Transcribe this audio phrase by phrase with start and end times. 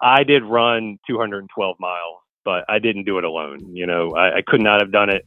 [0.00, 3.74] I did run 212 miles, but I didn't do it alone.
[3.74, 5.26] You know, I, I could not have done it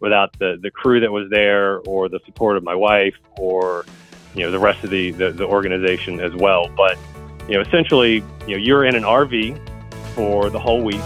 [0.00, 3.86] without the, the crew that was there or the support of my wife or,
[4.34, 6.70] you know, the rest of the, the, the organization as well.
[6.76, 6.98] But,
[7.48, 8.16] you know, essentially,
[8.46, 9.58] you know, you're in an RV
[10.14, 11.00] for the whole week.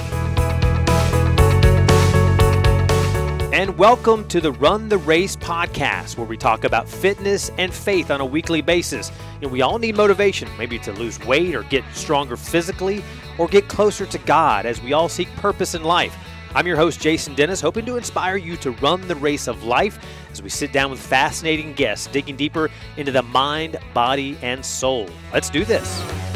[3.53, 8.11] And welcome to the Run the Race podcast, where we talk about fitness and faith
[8.11, 9.13] on a weekly basis.
[9.41, 13.05] You know, we all need motivation, maybe to lose weight or get stronger physically
[13.37, 16.17] or get closer to God as we all seek purpose in life.
[16.55, 19.99] I'm your host, Jason Dennis, hoping to inspire you to run the race of life
[20.33, 25.11] as we sit down with fascinating guests, digging deeper into the mind, body, and soul.
[25.31, 26.34] Let's do this.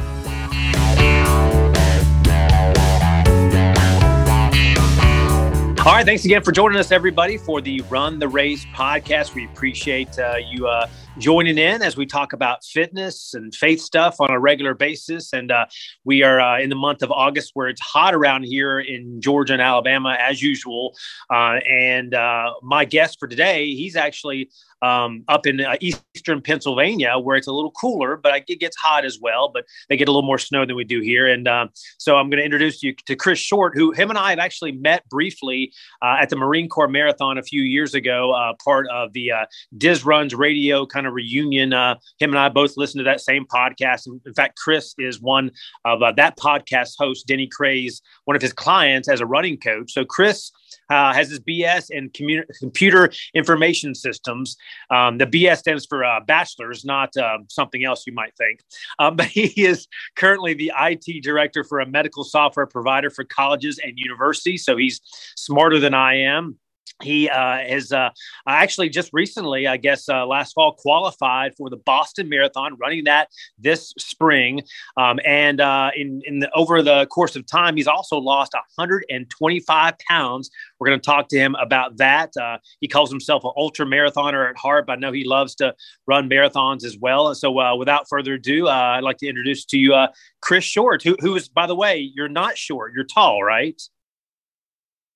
[5.88, 9.34] All right, thanks again for joining us, everybody, for the Run the Race podcast.
[9.34, 14.16] We appreciate uh, you uh, joining in as we talk about fitness and faith stuff
[14.20, 15.32] on a regular basis.
[15.32, 15.64] And uh,
[16.04, 19.54] we are uh, in the month of August where it's hot around here in Georgia
[19.54, 20.94] and Alabama, as usual.
[21.32, 24.50] Uh, and uh, my guest for today, he's actually
[24.82, 29.04] um, up in uh, eastern Pennsylvania where it's a little cooler, but it gets hot
[29.04, 29.50] as well.
[29.52, 31.26] But they get a little more snow than we do here.
[31.26, 34.30] And um, so I'm going to introduce you to Chris Short, who him and I
[34.30, 38.54] have actually met briefly uh, at the Marine Corps Marathon a few years ago, uh,
[38.64, 41.72] part of the uh, Diz Runs radio kind of reunion.
[41.72, 44.06] Uh, him and I both listened to that same podcast.
[44.06, 45.50] In fact, Chris is one
[45.84, 47.78] of uh, that podcast host, Denny Krahe,
[48.24, 49.92] one of his clients as a running coach.
[49.92, 50.50] So Chris
[50.90, 54.56] uh, has his BS in computer information systems.
[54.90, 58.60] Um, the BS stands for uh, bachelor's, not uh, something else you might think.
[58.98, 63.78] Um, but he is currently the IT director for a medical software provider for colleges
[63.82, 64.64] and universities.
[64.64, 65.00] So he's
[65.36, 66.58] smarter than I am
[67.02, 68.10] he uh, has uh,
[68.46, 73.28] actually just recently, I guess, uh, last fall qualified for the Boston Marathon, running that
[73.58, 74.62] this spring.
[74.96, 79.94] Um, and uh, in in the, over the course of time, he's also lost 125
[80.08, 80.50] pounds.
[80.78, 82.36] We're going to talk to him about that.
[82.36, 85.74] Uh, he calls himself an ultra marathoner at heart, but I know he loves to
[86.06, 87.28] run marathons as well.
[87.28, 89.94] And so, uh, without further ado, I'd like to introduce to you
[90.40, 93.80] Chris Short, who who is, by the way, you're not short, you're tall, right?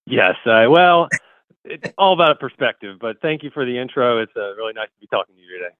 [0.06, 0.34] Yes.
[0.44, 1.08] well
[1.64, 2.98] it's all about a perspective.
[3.00, 4.20] But thank you for the intro.
[4.20, 5.74] It's uh, really nice to be talking to you today.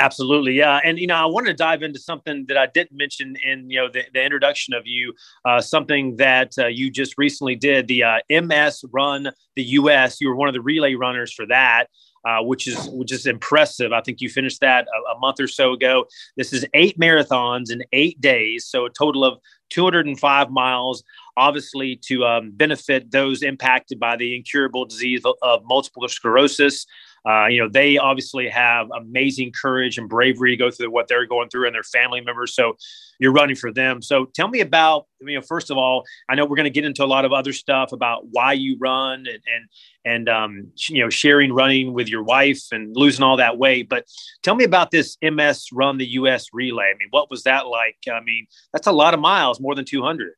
[0.00, 3.34] Absolutely, yeah, and you know, I wanted to dive into something that I didn't mention
[3.44, 5.12] in you know the, the introduction of you,
[5.44, 10.20] uh, something that uh, you just recently did, the uh, MS Run the US.
[10.20, 11.86] You were one of the relay runners for that.
[12.24, 13.92] Uh, which is which is impressive.
[13.92, 16.04] I think you finished that a, a, month or so ago.
[16.36, 19.38] This is eight marathons in eight days, so a total of
[19.70, 21.04] 205 miles
[21.38, 26.84] obviously to um, benefit those impacted by the incurable disease of multiple sclerosis.
[27.28, 31.26] Uh, you know, they obviously have amazing courage and bravery to go through what they're
[31.26, 32.54] going through and their family members.
[32.54, 32.76] So
[33.18, 34.00] you're running for them.
[34.00, 36.84] So tell me about, you know, first of all, I know we're going to get
[36.84, 39.68] into a lot of other stuff about why you run and, and,
[40.04, 43.88] and, um, you know, sharing running with your wife and losing all that weight.
[43.88, 44.04] But
[44.42, 46.92] tell me about this MS Run the US relay.
[46.94, 47.96] I mean, what was that like?
[48.10, 50.32] I mean, that's a lot of miles, more than 200.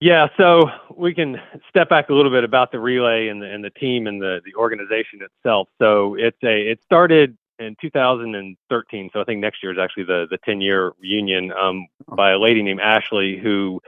[0.00, 3.64] Yeah, so we can step back a little bit about the relay and the, and
[3.64, 5.68] the team and the, the organization itself.
[5.80, 9.10] So it's a it started in 2013.
[9.12, 12.38] So I think next year is actually the the 10 year reunion um, by a
[12.38, 13.80] lady named Ashley who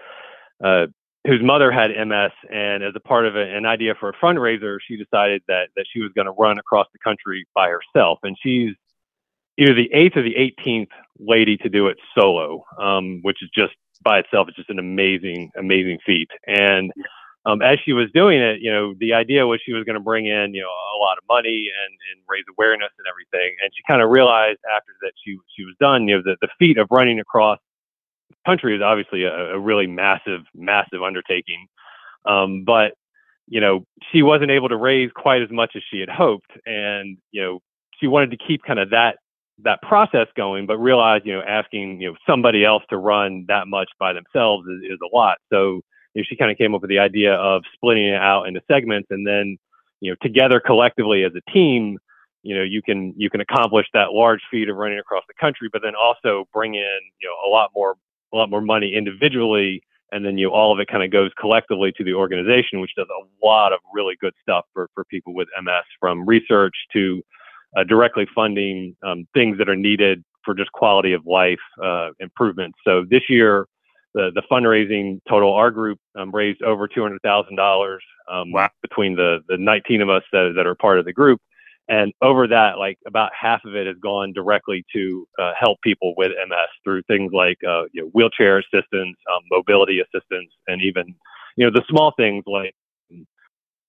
[0.65, 0.89] uh,
[1.27, 4.79] whose mother had MS, and as a part of a, an idea for a fundraiser,
[4.85, 8.37] she decided that that she was going to run across the country by herself, and
[8.43, 8.75] she's
[9.59, 10.89] either the eighth or the 18th
[11.21, 15.51] lady to do it solo, um, which is just by itself is just an amazing,
[15.57, 16.29] amazing feat.
[16.47, 16.93] And
[17.47, 20.03] um, as she was doing it, you know, the idea was she was going to
[20.03, 23.57] bring in, you know, a lot of money and, and raise awareness and everything.
[23.63, 26.49] And she kind of realized after that she she was done, you know, the, the
[26.59, 27.59] feat of running across
[28.29, 31.67] the country is obviously a, a really massive, massive undertaking.
[32.27, 32.93] Um, but
[33.49, 37.19] you know, she wasn't able to raise quite as much as she had hoped, and
[37.33, 37.59] you know,
[37.99, 39.17] she wanted to keep kind of that
[39.65, 43.67] that process going, but realize, you know, asking, you know, somebody else to run that
[43.67, 45.39] much by themselves is, is a lot.
[45.53, 45.81] So,
[46.15, 48.61] you know, she kind of came up with the idea of splitting it out into
[48.71, 49.57] segments and then,
[50.01, 51.99] you know, together collectively as a team,
[52.43, 55.69] you know, you can, you can accomplish that large feat of running across the country,
[55.73, 57.97] but then also bring in, you know, a lot more,
[58.33, 59.83] a lot more money individually.
[60.13, 62.93] And then, you know, all of it kind of goes collectively to the organization, which
[62.97, 67.23] does a lot of really good stuff for, for people with MS from research to,
[67.77, 72.79] uh, directly funding um, things that are needed for just quality of life uh, improvements.
[72.85, 73.67] So this year,
[74.15, 77.99] the, the fundraising total, our group um, raised over $200,000
[78.31, 78.69] um, wow.
[78.83, 81.41] between the, the 19 of us that, that are part of the group.
[81.89, 86.15] And over that, like about half of it has gone directly to uh, help people
[86.17, 91.05] with MS through things like uh, you know, wheelchair assistance, um, mobility assistance, and even
[91.57, 92.75] you know the small things like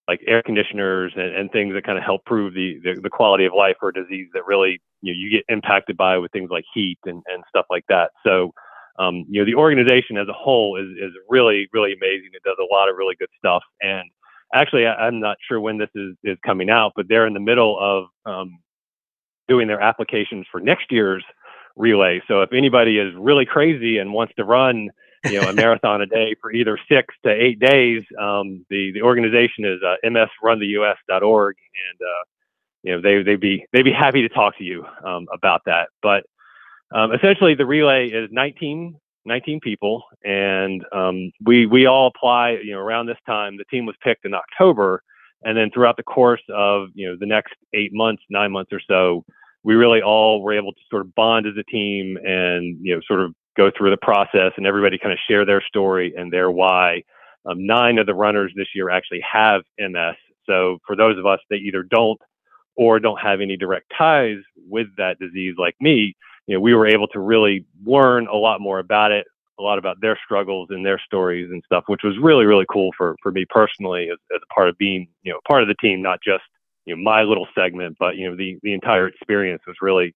[0.08, 3.46] like air conditioners and, and things that kind of help prove the, the, the quality
[3.46, 6.50] of life for a disease that really you know you get impacted by with things
[6.52, 8.12] like heat and, and stuff like that.
[8.26, 8.54] So
[9.00, 12.30] um, you know the organization as a whole is is really really amazing.
[12.34, 14.10] It does a lot of really good stuff and
[14.54, 17.40] actually, I, am not sure when this is, is coming out, but they're in the
[17.40, 18.60] middle of um,
[19.48, 21.24] doing their applications for next year's
[21.76, 22.22] relay.
[22.28, 24.90] So if anybody is really crazy and wants to run,
[25.26, 29.02] you know, a marathon a day for either six to eight days, um, the the
[29.02, 32.24] organization is uh, msruntheus.org, and uh,
[32.84, 35.90] you know they they'd be they'd be happy to talk to you um, about that.
[36.02, 36.24] But
[36.94, 38.96] um, essentially, the relay is 19
[39.26, 42.60] 19 people, and um, we we all apply.
[42.64, 45.04] You know, around this time, the team was picked in October,
[45.44, 48.82] and then throughout the course of you know the next eight months, nine months or
[48.88, 49.24] so,
[49.64, 53.02] we really all were able to sort of bond as a team and you know
[53.08, 56.52] sort of go through the process, and everybody kind of share their story and their
[56.52, 57.04] why.
[57.46, 60.16] Um, nine of the runners this year actually have MS.
[60.46, 62.20] So for those of us that either don't
[62.76, 64.38] or don't have any direct ties
[64.70, 66.16] with that disease, like me,
[66.48, 69.26] you know, we were able to really learn a lot more about it,
[69.60, 72.92] a lot about their struggles and their stories and stuff, which was really, really cool
[72.98, 75.76] for, for me personally as, as a part of being, you know, part of the
[75.76, 76.44] team, not just,
[76.86, 80.16] you know, my little segment, but, you know, the, the entire experience was really,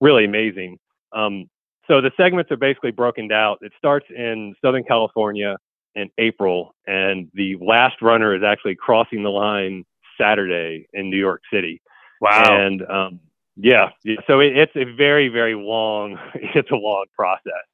[0.00, 0.78] really amazing.
[1.12, 1.46] Um,
[1.90, 3.56] so the segments are basically broken down.
[3.62, 5.56] It starts in Southern California
[5.96, 9.84] in April, and the last runner is actually crossing the line
[10.16, 11.82] Saturday in New York City.
[12.20, 12.44] Wow.
[12.48, 13.20] And um,
[13.56, 14.16] yeah, yeah.
[14.28, 16.16] So it, it's a very, very long.
[16.54, 17.66] It's a long process,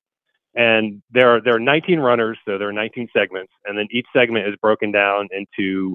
[0.54, 4.06] and there are there are 19 runners, so there are 19 segments, and then each
[4.14, 5.94] segment is broken down into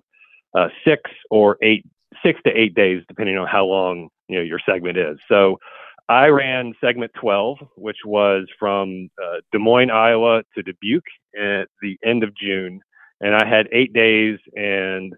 [0.55, 1.85] uh, six or eight,
[2.23, 5.17] six to eight days, depending on how long you know your segment is.
[5.27, 5.57] So
[6.09, 11.03] I ran segment 12, which was from uh, Des Moines, Iowa, to Dubuque
[11.37, 12.81] at the end of June,
[13.21, 15.15] and I had eight days and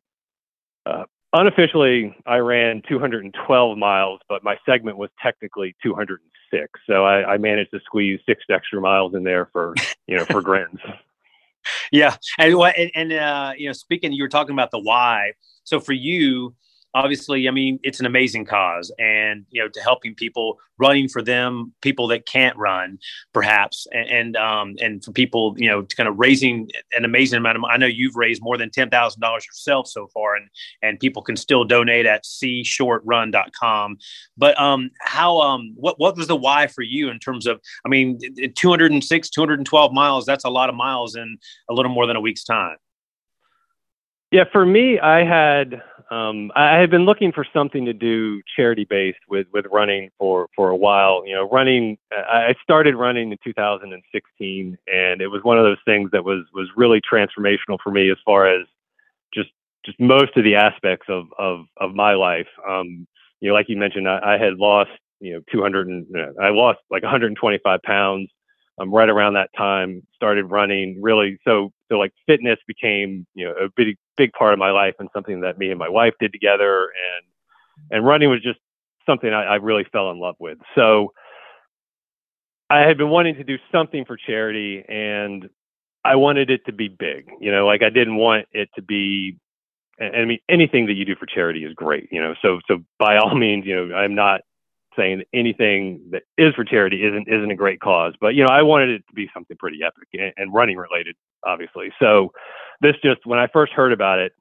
[0.86, 6.68] uh, unofficially I ran 212 miles, but my segment was technically 206.
[6.88, 9.74] So I, I managed to squeeze six extra miles in there for
[10.08, 10.80] you know for grins.
[11.92, 15.34] Yeah, and and uh, you know, speaking, you were talking about the why.
[15.64, 16.54] So for you,
[16.94, 21.22] obviously, I mean, it's an amazing cause, and you know, to helping people, running for
[21.22, 23.00] them, people that can't run,
[23.34, 27.38] perhaps, and and, um, and for people, you know, to kind of raising an amazing
[27.38, 27.64] amount of.
[27.66, 30.48] I know you've raised more than ten thousand dollars yourself so far, and
[30.82, 33.98] and people can still donate at cshortrun.com.
[34.38, 37.60] But um, how um, what what was the why for you in terms of?
[37.86, 38.20] I mean,
[38.56, 40.26] two hundred and six, two hundred and twelve miles.
[40.26, 41.38] That's a lot of miles in
[41.70, 42.78] a little more than a week's time.
[44.34, 48.84] Yeah, for me, I had um, I had been looking for something to do charity
[48.84, 51.22] based with with running for for a while.
[51.24, 52.00] You know, running.
[52.12, 56.68] I started running in 2016, and it was one of those things that was was
[56.76, 58.66] really transformational for me as far as
[59.36, 59.52] just
[59.86, 62.48] just most of the aspects of of of my life.
[62.68, 63.06] Um,
[63.40, 64.90] you know, like you mentioned, I, I had lost
[65.20, 66.08] you know 200 and
[66.42, 68.32] I lost like 125 pounds
[68.80, 73.52] um, right around that time started running really so so like fitness became you know
[73.52, 76.34] a big big part of my life and something that me and my wife did
[76.34, 77.26] together and
[77.92, 78.60] and running was just
[79.06, 80.58] something I, I really fell in love with.
[80.76, 81.14] So
[82.70, 85.50] I had been wanting to do something for charity and
[86.04, 89.38] I wanted it to be big you know like I didn't want it to be
[90.02, 93.18] I mean anything that you do for charity is great you know so so by
[93.18, 94.42] all means you know I'm not
[94.98, 98.14] saying anything that is for charity isn't isn't a great cause.
[98.20, 101.16] But you know, I wanted it to be something pretty epic and, and running related,
[101.46, 101.92] obviously.
[102.00, 102.32] So
[102.82, 104.34] this just when I first heard about it,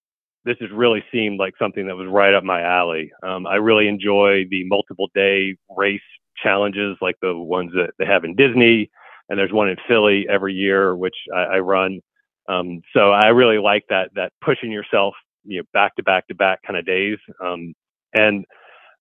[0.44, 3.12] this just really seemed like something that was right up my alley.
[3.22, 6.00] Um, I really enjoy the multiple day race
[6.42, 8.90] challenges like the ones that they have in Disney,
[9.28, 12.00] and there's one in Philly every year, which I, I run.
[12.48, 16.34] Um, so I really like that that pushing yourself, you know, back to back to
[16.34, 17.18] back kind of days.
[17.42, 17.74] Um,
[18.14, 18.44] and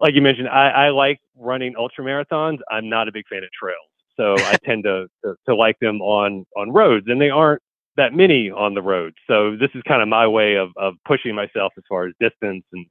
[0.01, 2.57] like you mentioned, I, I like running ultra marathons.
[2.69, 3.77] I'm not a big fan of trails,
[4.17, 7.61] so I tend to, to, to like them on on roads, and they aren't
[7.97, 9.13] that many on the road.
[9.27, 12.65] So this is kind of my way of of pushing myself as far as distance
[12.73, 12.85] and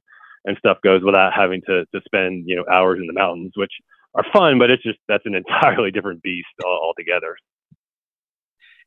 [0.45, 3.73] and stuff goes without having to to spend you know hours in the mountains, which
[4.15, 7.35] are fun, but it's just that's an entirely different beast altogether.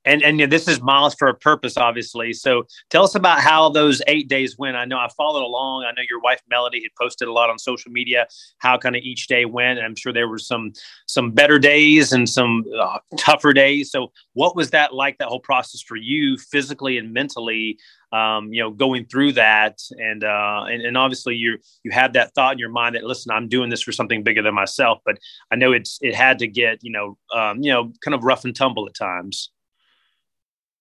[0.05, 2.33] And and you know, this is miles for a purpose, obviously.
[2.33, 4.77] So tell us about how those eight days went.
[4.77, 5.85] I know I followed along.
[5.85, 8.27] I know your wife Melody had posted a lot on social media
[8.59, 9.81] how kind of each day went.
[9.81, 10.73] I'm sure there were some
[11.07, 13.91] some better days and some uh, tougher days.
[13.91, 15.19] So what was that like?
[15.19, 17.79] That whole process for you, physically and mentally,
[18.13, 22.33] um, you know, going through that, and, uh, and and obviously you you had that
[22.35, 25.01] thought in your mind that listen, I'm doing this for something bigger than myself.
[25.05, 25.19] But
[25.51, 28.45] I know it's it had to get you know um, you know kind of rough
[28.45, 29.51] and tumble at times.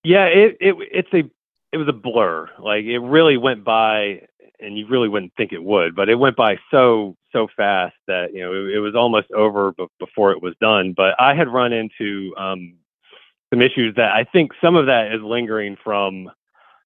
[0.04, 1.30] Yeah, it it it's a
[1.72, 2.50] it was a blur.
[2.60, 4.22] Like it really went by,
[4.60, 8.34] and you really wouldn't think it would, but it went by so so fast that
[8.34, 10.94] you know it, it was almost over b- before it was done.
[10.96, 12.76] But I had run into um,
[13.54, 16.30] some issues that I think some of that is lingering from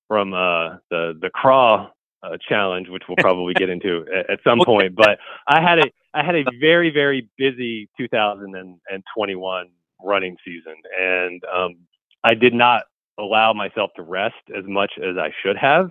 [0.07, 1.89] from uh, the the craw
[2.23, 4.95] uh, challenge, which we'll probably get into at, at, some point.
[4.95, 9.67] But I had a I had a very very busy 2021
[10.03, 11.75] running season, and um,
[12.23, 12.83] I did not
[13.19, 15.89] allow myself to rest as much as I should have.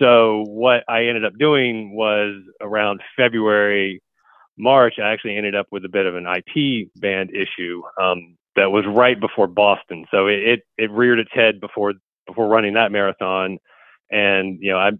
[0.00, 4.02] So what I ended up doing was around February,
[4.58, 8.70] March, I actually ended up with a bit of an IT band issue um, that
[8.70, 10.06] was right before Boston.
[10.10, 11.94] So it, it, it reared its head before
[12.26, 13.58] before running that marathon,
[14.10, 14.90] and you know I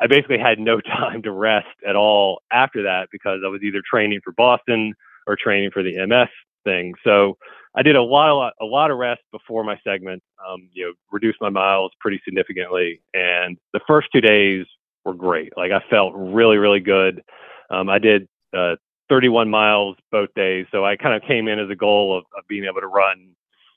[0.00, 3.82] I basically had no time to rest at all after that because I was either
[3.88, 4.94] training for Boston
[5.26, 6.28] or training for the MS
[6.64, 6.94] thing.
[7.04, 7.36] So
[7.74, 10.22] I did a lot, a lot, a lot of rest before my segment.
[10.46, 14.66] Um, you know, reduced my miles pretty significantly, and the first two days
[15.04, 15.52] were great.
[15.56, 17.22] Like I felt really, really good.
[17.70, 18.76] Um, I did uh,
[19.08, 22.46] 31 miles both days, so I kind of came in as a goal of, of
[22.48, 23.34] being able to run,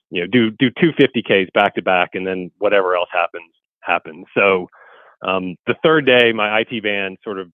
[0.09, 4.25] you know, do do two 50ks back to back, and then whatever else happens happens.
[4.35, 4.67] So
[5.25, 7.51] um, the third day, my IT band sort of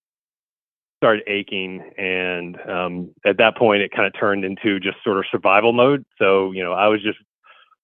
[1.00, 5.24] started aching and um, at that point it kind of turned into just sort of
[5.32, 6.06] survival mode.
[6.18, 7.18] So you know i was just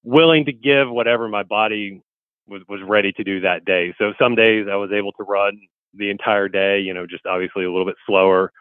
[0.04, 2.02] willing to give whatever my body
[2.48, 3.94] was was ready to do that day.
[3.98, 5.58] So some days i was able to run
[5.94, 8.52] the entire day you know just obviously a little bit slower.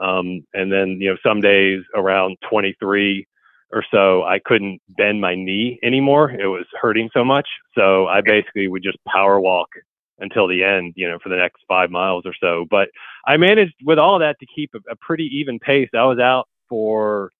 [0.00, 3.26] Um, and then you know some days around 23
[3.72, 6.30] or so i couldn't bend my knee anymore.
[6.30, 7.48] It was hurting so much.
[7.74, 9.68] So i basically would just power walk
[10.22, 12.64] until the end, you know, for the next five miles or so.
[12.70, 12.88] But
[13.26, 15.90] I managed with all that to keep a, a pretty even pace.
[15.94, 17.30] I was out for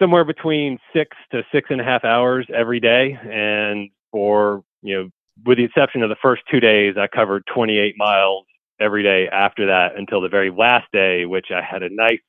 [0.00, 3.18] somewhere between six to six and a half hours every day.
[3.30, 5.10] And for, you know,
[5.44, 8.44] with the exception of the first two days, I covered 28 miles
[8.80, 12.20] every day after that until the very last day, which I had a nice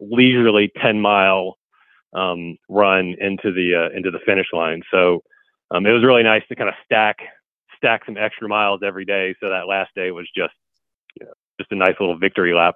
[0.00, 1.56] leisurely 10 mile
[2.12, 4.82] um, run into the uh, into the finish line.
[4.90, 5.22] So
[5.70, 7.18] um, it was really nice to kind of stack
[7.80, 9.34] stack some extra miles every day.
[9.40, 10.54] So that last day was just,
[11.18, 12.74] you know, just a nice little victory lap.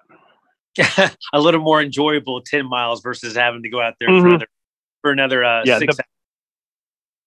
[1.32, 4.22] a little more enjoyable 10 miles versus having to go out there mm-hmm.
[4.22, 4.46] for another,
[5.02, 6.04] for another uh, yeah, six the,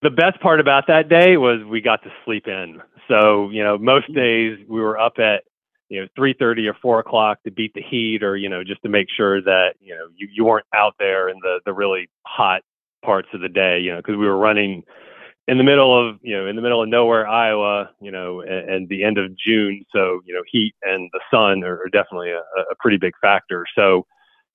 [0.01, 2.81] the best part about that day was we got to sleep in.
[3.07, 4.15] So, you know, most mm-hmm.
[4.15, 5.43] days we were up at,
[5.87, 8.89] you know, 3.30 or 4 o'clock to beat the heat or, you know, just to
[8.89, 12.63] make sure that, you know, you, you weren't out there in the, the really hot
[13.05, 14.83] parts of the day, you know, because we were running–
[15.47, 18.69] in the middle of you know in the middle of nowhere Iowa, you know, and,
[18.69, 22.31] and the end of June, so you know heat and the sun are, are definitely
[22.31, 23.65] a, a pretty big factor.
[23.75, 24.05] So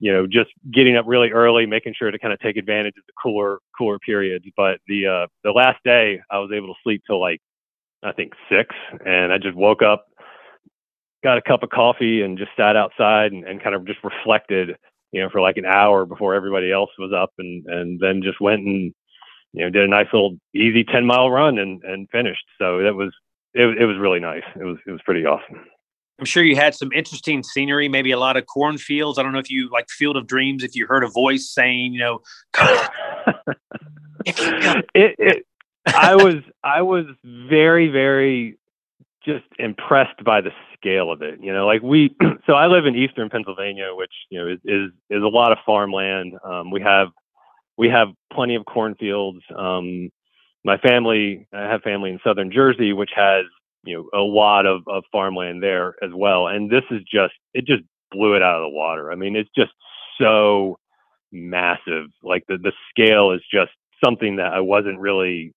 [0.01, 3.05] you know just getting up really early, making sure to kind of take advantage of
[3.07, 4.45] the cooler cooler periods.
[4.57, 7.41] But the uh, the last day, I was able to sleep till like
[8.03, 8.75] I think six,
[9.07, 10.07] and I just woke up,
[11.25, 14.77] got a cup of coffee, and just sat outside and, and kind of just reflected,
[15.13, 18.41] you know, for like an hour before everybody else was up, and and then just
[18.41, 18.93] went and
[19.53, 22.45] you know, did a nice little easy 10 mile run and, and finished.
[22.59, 23.13] So that was,
[23.55, 24.45] it, it was really nice.
[24.59, 25.61] It was, it was pretty awesome.
[26.19, 29.19] I'm sure you had some interesting scenery, maybe a lot of cornfields.
[29.19, 31.95] I don't know if you like Field of Dreams, if you heard a voice saying,
[31.95, 32.21] you know,
[34.25, 35.47] it, it,
[35.87, 38.57] I was, I was very, very
[39.25, 41.41] just impressed by the scale of it.
[41.43, 42.15] You know, like we,
[42.47, 45.59] so I live in Eastern Pennsylvania, which, you know, is, is, is a lot of
[45.67, 46.35] farmland.
[46.45, 47.09] Um, we have
[47.77, 49.41] we have plenty of cornfields.
[49.57, 50.11] Um,
[50.65, 53.45] my family, I have family in southern Jersey, which has
[53.85, 56.49] you know a lot of, of farmland there as well.
[56.49, 59.11] And this is just it just blew it out of the water.
[59.11, 59.73] I mean, it's just
[60.21, 60.79] so
[61.33, 62.07] massive.
[62.23, 63.73] Like the the scale is just
[64.05, 65.53] something that I wasn't really.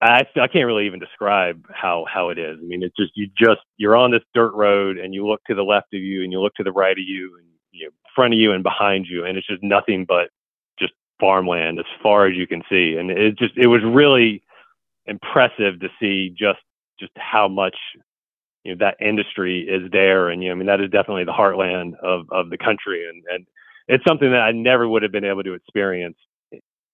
[0.00, 2.58] I, I can't really even describe how how it is.
[2.60, 5.54] I mean, it's just you just you're on this dirt road and you look to
[5.54, 7.92] the left of you and you look to the right of you and you know,
[8.14, 10.28] front of you and behind you, and it's just nothing but
[11.22, 14.42] farmland as far as you can see, and it just it was really
[15.06, 16.60] impressive to see just
[16.98, 17.76] just how much
[18.64, 21.32] you know that industry is there, and you know I mean that is definitely the
[21.32, 23.46] heartland of of the country, and and
[23.86, 26.16] it's something that I never would have been able to experience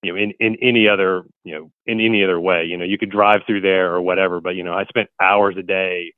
[0.03, 2.65] you know in in any other you know in any other way.
[2.65, 5.57] You know, you could drive through there or whatever, but you know, I spent hours
[5.59, 6.13] a day,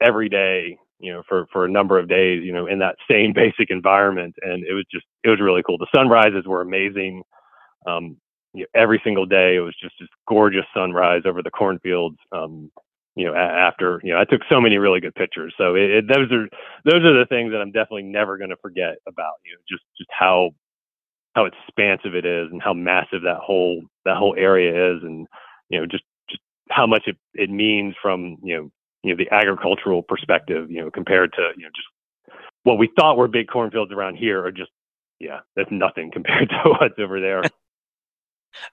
[0.00, 3.32] every day, you know, for for a number of days, you know, in that same
[3.34, 5.78] basic environment, and it was just it was really cool.
[5.78, 7.22] The sunrises were amazing.
[7.86, 8.16] Um,
[8.54, 12.16] you know, every single day it was just this gorgeous sunrise over the cornfields.
[12.32, 12.70] Um,
[13.14, 15.54] you know, after you know, I took so many really good pictures.
[15.56, 16.48] So it, it, those are
[16.84, 19.34] those are the things that I'm definitely never going to forget about.
[19.44, 20.50] You know, just just how
[21.34, 25.26] how expansive it is and how massive that whole that whole area is, and
[25.70, 28.70] you know, just just how much it it means from you know
[29.02, 30.70] you know the agricultural perspective.
[30.70, 31.88] You know, compared to you know just
[32.64, 34.70] what we thought were big cornfields around here are just
[35.20, 37.42] yeah, that's nothing compared to what's over there.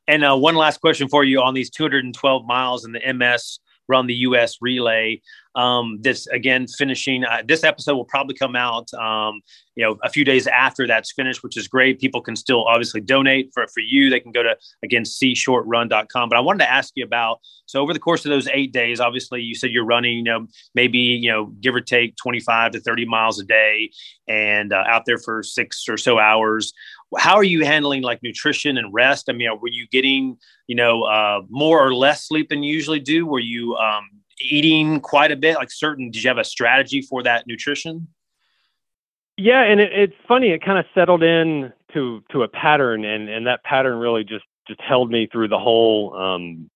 [0.07, 4.07] And uh, one last question for you on these 212 miles in the MS run
[4.07, 4.57] the U.S.
[4.61, 5.21] relay.
[5.55, 7.23] Um, this again finishing.
[7.23, 9.41] Uh, this episode will probably come out, um,
[9.75, 11.99] you know, a few days after that's finished, which is great.
[11.99, 14.09] People can still obviously donate for for you.
[14.09, 16.29] They can go to again cshortrun.com.
[16.29, 18.99] But I wanted to ask you about so over the course of those eight days,
[18.99, 22.79] obviously you said you're running, you know, maybe you know give or take 25 to
[22.79, 23.91] 30 miles a day,
[24.27, 26.73] and uh, out there for six or so hours
[27.17, 29.29] how are you handling like nutrition and rest?
[29.29, 32.99] I mean, were you getting, you know, uh, more or less sleep than you usually
[32.99, 33.25] do?
[33.25, 34.09] Were you um,
[34.41, 35.55] eating quite a bit?
[35.55, 38.07] Like certain, did you have a strategy for that nutrition?
[39.37, 40.49] Yeah, and it, it's funny.
[40.49, 44.45] It kind of settled in to to a pattern, and and that pattern really just
[44.67, 46.69] just held me through the whole, um,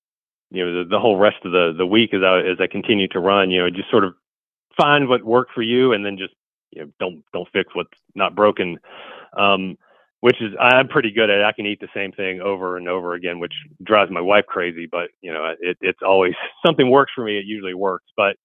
[0.51, 3.11] you know, the, the whole rest of the the week as I as I continued
[3.11, 3.51] to run.
[3.51, 4.15] You know, just sort of
[4.75, 6.33] find what worked for you, and then just
[6.71, 8.79] you know don't don't fix what's not broken.
[9.37, 9.77] Um,
[10.21, 11.43] which is I'm pretty good at.
[11.43, 14.87] I can eat the same thing over and over again, which drives my wife crazy.
[14.91, 16.33] But you know, it, it's always
[16.65, 17.37] something works for me.
[17.37, 18.05] It usually works.
[18.15, 18.35] But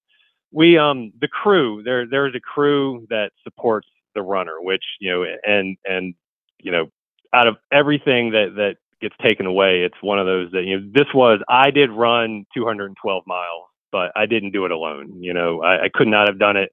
[0.51, 5.25] we, um, the crew, there, there's a crew that supports the runner, which you know,
[5.43, 6.13] and and
[6.59, 6.87] you know,
[7.33, 10.89] out of everything that that gets taken away, it's one of those that you know,
[10.93, 15.21] this was I did run 212 miles, but I didn't do it alone.
[15.21, 16.71] You know, I, I could not have done it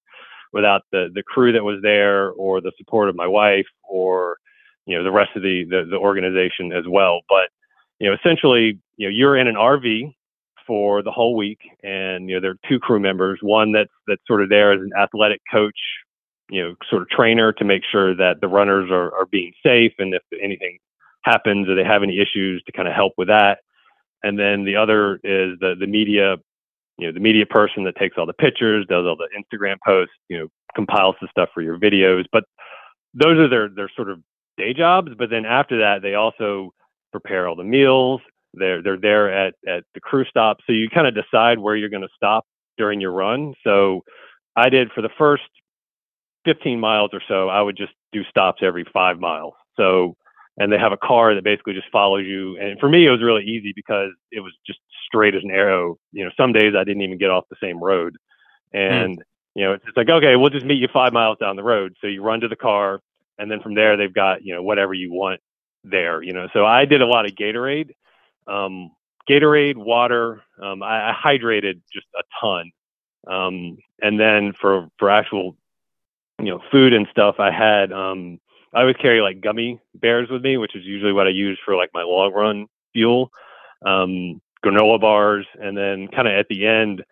[0.52, 4.36] without the the crew that was there or the support of my wife or
[4.90, 7.20] you know the rest of the, the the, organization as well.
[7.28, 7.48] But
[8.00, 10.12] you know, essentially, you know, you're in an RV
[10.66, 13.38] for the whole week, and you know there are two crew members.
[13.40, 15.78] One that's that's sort of there as an athletic coach,
[16.50, 19.92] you know, sort of trainer to make sure that the runners are are being safe,
[19.98, 20.78] and if anything
[21.22, 23.58] happens or they have any issues, to kind of help with that.
[24.24, 26.36] And then the other is the the media
[26.98, 30.12] you know the media person that takes all the pictures does all the instagram posts
[30.28, 32.44] you know compiles the stuff for your videos but
[33.14, 34.20] those are their their sort of
[34.60, 36.72] day jobs, but then after that, they also
[37.12, 38.20] prepare all the meals.
[38.54, 41.88] They're they're there at at the crew stop, so you kind of decide where you're
[41.88, 42.44] going to stop
[42.76, 43.54] during your run.
[43.64, 44.02] So
[44.56, 45.44] I did for the first
[46.44, 49.54] 15 miles or so, I would just do stops every five miles.
[49.76, 50.16] So
[50.56, 52.58] and they have a car that basically just follows you.
[52.58, 55.96] And for me, it was really easy because it was just straight as an arrow.
[56.12, 58.16] You know, some days I didn't even get off the same road,
[58.72, 58.78] hmm.
[58.78, 59.22] and mm.
[59.54, 61.94] you know, it's just like okay, we'll just meet you five miles down the road.
[62.00, 63.00] So you run to the car,
[63.40, 65.40] and then from there they've got you know whatever you want
[65.82, 66.22] there.
[66.22, 67.94] You know, so I did a lot of Gatorade,
[68.46, 68.90] um,
[69.28, 70.42] Gatorade, water.
[70.62, 72.70] Um, I, I, hydrated just a ton,
[73.26, 75.56] um, and then for for actual
[76.38, 78.38] you know food and stuff, I had um,
[78.74, 81.76] I always carry like gummy bears with me, which is usually what I use for
[81.76, 83.30] like my long run fuel.
[83.84, 87.02] Um, granola bars, and then kind of at the end,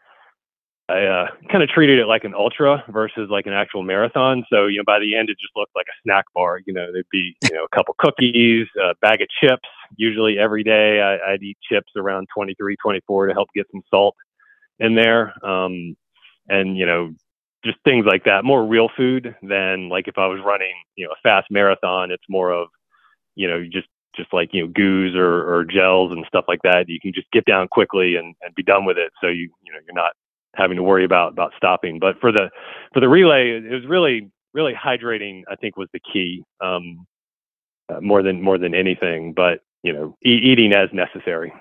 [0.88, 4.44] I uh, kind of treated it like an ultra versus like an actual marathon.
[4.51, 6.61] So, you know, by the end, it just looked like a snack bar.
[6.66, 9.68] You know, there'd be, you know, a couple cookies, a bag of chips.
[9.96, 14.16] Usually every day I, I'd eat chips around 23, 24 to help get some salt
[14.79, 15.35] in there.
[15.46, 15.94] Um,
[16.48, 17.14] and, you know,
[17.66, 21.12] just things like that, more real food than like if I was running, you know,
[21.12, 22.68] a fast marathon, it's more of,
[23.35, 26.88] you know, just, just like, you know, goos or, or gels and stuff like that.
[26.88, 29.12] You can just get down quickly and, and be done with it.
[29.20, 30.12] So you, you know, you're not
[30.58, 31.98] having to worry about about stopping.
[31.98, 32.50] But for the
[32.92, 35.42] for the relay, it was really really hydrating.
[35.50, 37.06] I think was the key um,
[37.88, 39.32] uh, more than more than anything.
[39.32, 41.52] But you know, e- eating as necessary.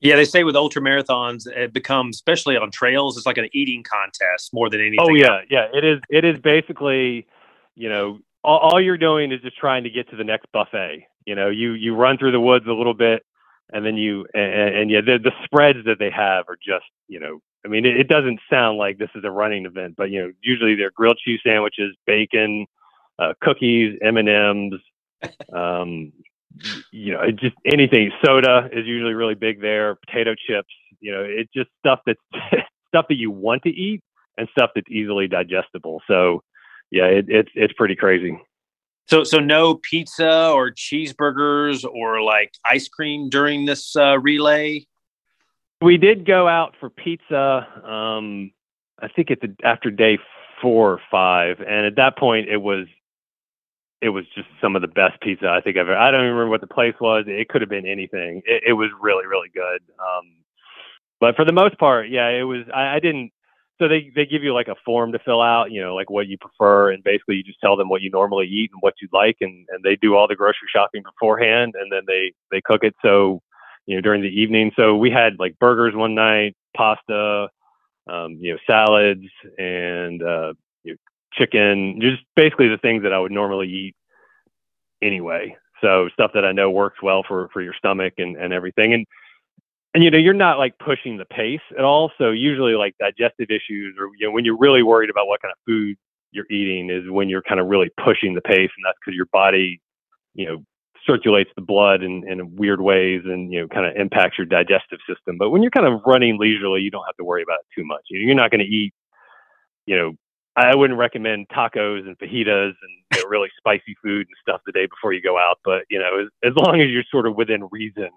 [0.00, 3.82] Yeah, they say with ultra marathons, it becomes especially on trails, it's like an eating
[3.82, 5.00] contest more than anything.
[5.00, 5.46] Oh yeah, else.
[5.50, 5.66] yeah.
[5.72, 6.00] It is.
[6.08, 7.26] It is basically,
[7.74, 11.06] you know, all, all you're doing is just trying to get to the next buffet.
[11.26, 13.24] You know, you you run through the woods a little bit,
[13.72, 17.18] and then you and, and yeah, the the spreads that they have are just you
[17.18, 20.22] know I mean, it, it, doesn't sound like this is a running event, but you
[20.22, 22.64] know, usually they're grilled cheese sandwiches, bacon,
[23.18, 24.80] uh, cookies, M and M's,
[25.52, 26.10] um,
[26.90, 28.10] you know, just anything.
[28.24, 29.96] Soda is usually really big there.
[29.96, 32.20] Potato chips, you know, it's just stuff that's
[32.88, 34.02] stuff that you want to eat
[34.38, 36.00] and stuff that's easily digestible.
[36.08, 36.42] So,
[36.90, 38.40] yeah, it, it's it's pretty crazy.
[39.10, 44.86] So, so no pizza or cheeseburgers or like ice cream during this uh, relay.
[45.80, 47.66] We did go out for pizza.
[47.88, 48.50] Um,
[49.00, 50.18] I think it's after day
[50.60, 52.86] four or five, and at that point, it was
[54.00, 55.96] it was just some of the best pizza I think I've ever.
[55.96, 57.24] I don't even remember what the place was.
[57.26, 58.42] It could have been anything.
[58.44, 59.80] It, it was really, really good.
[59.98, 60.34] Um,
[61.20, 62.64] but for the most part, yeah, it was.
[62.74, 63.32] I, I didn't.
[63.80, 66.26] So they they give you like a form to fill out, you know, like what
[66.26, 69.08] you prefer, and basically you just tell them what you normally eat and what you
[69.12, 72.82] like, and and they do all the grocery shopping beforehand, and then they they cook
[72.82, 72.94] it.
[73.00, 73.42] So
[73.88, 74.70] you know during the evening.
[74.76, 77.48] So we had like burgers one night, pasta,
[78.06, 79.24] um, you know, salads,
[79.56, 80.52] and uh,
[80.84, 80.98] you know,
[81.32, 83.96] chicken, just basically the things that I would normally eat
[85.02, 85.56] anyway.
[85.80, 88.92] So stuff that I know works well for for your stomach and and everything.
[88.92, 89.06] And
[89.94, 92.12] and you know you're not like pushing the pace at all.
[92.18, 95.50] So usually like digestive issues or you know when you're really worried about what kind
[95.50, 95.96] of food
[96.30, 99.28] you're eating is when you're kind of really pushing the pace, and that's because your
[99.32, 99.80] body,
[100.34, 100.62] you know,
[101.08, 104.98] circulates the blood in, in weird ways and you know kind of impacts your digestive
[105.08, 105.38] system.
[105.38, 107.86] But when you're kind of running leisurely, you don't have to worry about it too
[107.86, 108.02] much.
[108.10, 108.92] You're not going to eat,
[109.86, 110.12] you know,
[110.56, 114.72] I wouldn't recommend tacos and fajitas and you know, really spicy food and stuff the
[114.72, 115.58] day before you go out.
[115.64, 118.10] But you know, as, as long as you're sort of within reason,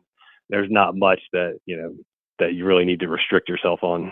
[0.49, 1.95] there's not much that you know
[2.39, 4.12] that you really need to restrict yourself on.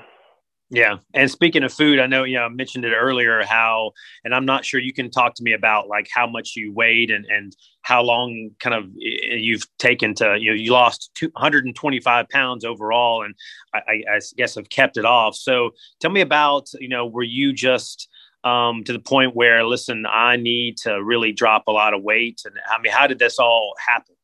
[0.72, 0.98] Yeah.
[1.16, 3.92] And speaking of food, I know, you know, I mentioned it earlier how,
[4.24, 7.10] and I'm not sure you can talk to me about like how much you weighed
[7.10, 12.64] and, and how long kind of you've taken to, you know, you lost 225 pounds
[12.66, 13.34] overall and
[13.74, 15.36] I, I guess have kept it off.
[15.36, 18.08] So tell me about, you know, were you just,
[18.44, 22.42] um, to the point where, listen, I need to really drop a lot of weight.
[22.46, 24.16] And I mean, how did this all happen?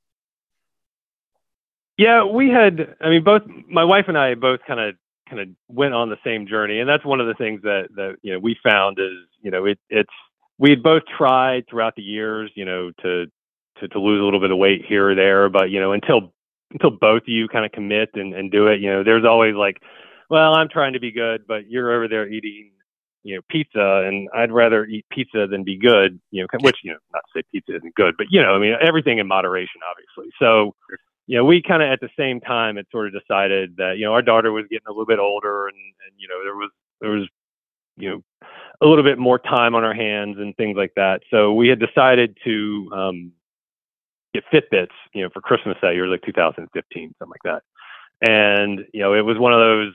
[1.97, 4.95] Yeah, we had, I mean, both my wife and I both kind of,
[5.29, 6.79] kind of went on the same journey.
[6.79, 9.65] And that's one of the things that, that, you know, we found is, you know,
[9.65, 10.09] it, it's,
[10.57, 13.25] we had both tried throughout the years, you know, to,
[13.79, 16.33] to, to lose a little bit of weight here or there, but, you know, until,
[16.71, 19.55] until both of you kind of commit and, and do it, you know, there's always
[19.55, 19.81] like,
[20.29, 22.71] well, I'm trying to be good, but you're over there eating
[23.23, 26.91] you know pizza and i'd rather eat pizza than be good you know which you
[26.91, 29.81] know not to say pizza isn't good but you know i mean everything in moderation
[29.89, 30.31] obviously.
[30.37, 30.75] So
[31.27, 34.05] you know we kind of at the same time had sort of decided that you
[34.05, 36.69] know our daughter was getting a little bit older and and you know there was
[37.01, 37.27] there was
[37.97, 38.21] you know
[38.81, 41.79] a little bit more time on our hands and things like that so we had
[41.79, 43.31] decided to um
[44.33, 47.63] get fitbits you know for christmas that year like 2015 something like that
[48.27, 49.93] and you know it was one of those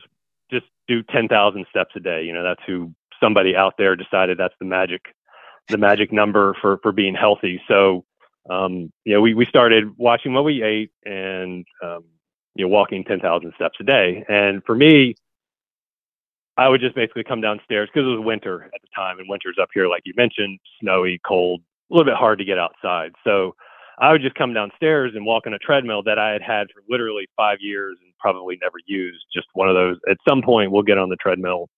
[0.50, 4.54] just do 10,000 steps a day you know that's who somebody out there decided that's
[4.58, 5.02] the magic
[5.70, 7.60] the magic number for for being healthy.
[7.68, 8.04] So
[8.50, 12.04] um, you know, we we started watching what we ate and um,
[12.54, 14.24] you know walking ten thousand steps a day.
[14.28, 15.14] And for me,
[16.56, 19.56] I would just basically come downstairs because it was winter at the time, and winter's
[19.60, 23.12] up here, like you mentioned, snowy, cold, a little bit hard to get outside.
[23.24, 23.54] So
[24.00, 26.82] I would just come downstairs and walk on a treadmill that I had had for
[26.88, 29.24] literally five years and probably never used.
[29.32, 29.96] Just one of those.
[30.10, 31.68] At some point, we'll get on the treadmill.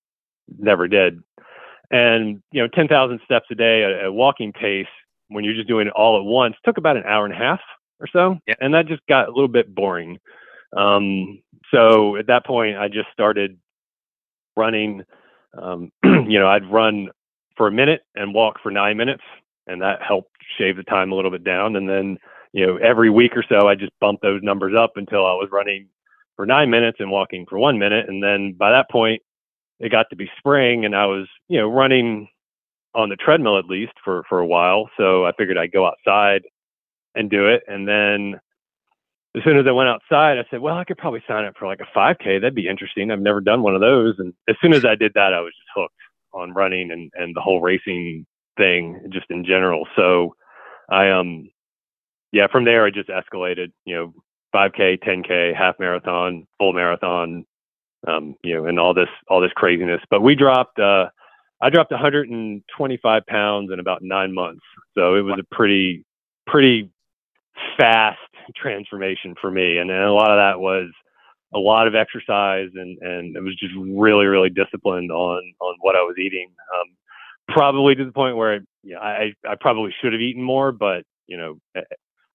[0.58, 1.20] Never did.
[1.90, 4.86] And you know, 10,000 steps a day at a walking pace
[5.32, 7.60] when you're just doing it all at once took about an hour and a half
[8.00, 8.54] or so, yeah.
[8.60, 10.18] and that just got a little bit boring.
[10.76, 11.42] Um,
[11.72, 13.58] so at that point, I just started
[14.56, 15.02] running.
[15.60, 17.08] Um, you know, I'd run
[17.56, 19.22] for a minute and walk for nine minutes,
[19.66, 21.76] and that helped shave the time a little bit down.
[21.76, 22.18] And then,
[22.52, 25.48] you know, every week or so, I just bumped those numbers up until I was
[25.52, 25.88] running
[26.36, 28.08] for nine minutes and walking for one minute.
[28.08, 29.22] And then by that point,
[29.80, 32.28] it got to be spring and I was, you know, running
[32.94, 34.90] on the treadmill at least for for a while.
[34.96, 36.42] So I figured I'd go outside
[37.14, 37.62] and do it.
[37.66, 38.40] And then
[39.36, 41.66] as soon as I went outside, I said, well, I could probably sign up for
[41.66, 42.40] like a 5K.
[42.40, 43.10] That'd be interesting.
[43.10, 44.14] I've never done one of those.
[44.18, 45.94] And as soon as I did that, I was just hooked
[46.34, 48.26] on running and, and the whole racing
[48.56, 49.86] thing just in general.
[49.96, 50.34] So
[50.90, 51.48] I, um,
[52.30, 54.14] yeah, from there, it just escalated, you know,
[54.54, 57.46] 5K, 10K, half marathon, full marathon,
[58.06, 60.00] um, you know, and all this all this craziness.
[60.10, 60.78] But we dropped.
[60.78, 61.06] Uh,
[61.62, 64.62] I dropped 125 pounds in about nine months,
[64.94, 66.04] so it was a pretty
[66.46, 66.90] pretty
[67.78, 68.18] fast
[68.56, 70.90] transformation for me, and, and a lot of that was
[71.54, 75.96] a lot of exercise, and and it was just really really disciplined on on what
[75.96, 76.50] I was eating.
[76.74, 76.96] Um,
[77.48, 81.04] probably to the point where you know, I I probably should have eaten more, but
[81.28, 81.58] you know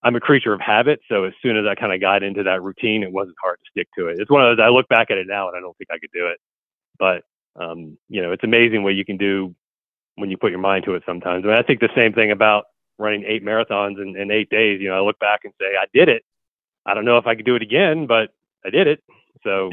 [0.03, 0.99] I'm a creature of habit.
[1.09, 3.69] So as soon as I kind of got into that routine, it wasn't hard to
[3.71, 4.19] stick to it.
[4.19, 5.99] It's one of those, I look back at it now and I don't think I
[5.99, 6.37] could do it.
[6.99, 7.23] But,
[7.57, 9.55] um, you know, it's amazing what you can do
[10.15, 11.43] when you put your mind to it sometimes.
[11.45, 12.65] I mean, I think the same thing about
[12.97, 14.81] running eight marathons in, in eight days.
[14.81, 16.23] You know, I look back and say, I did it.
[16.85, 18.29] I don't know if I could do it again, but
[18.65, 19.03] I did it.
[19.43, 19.71] So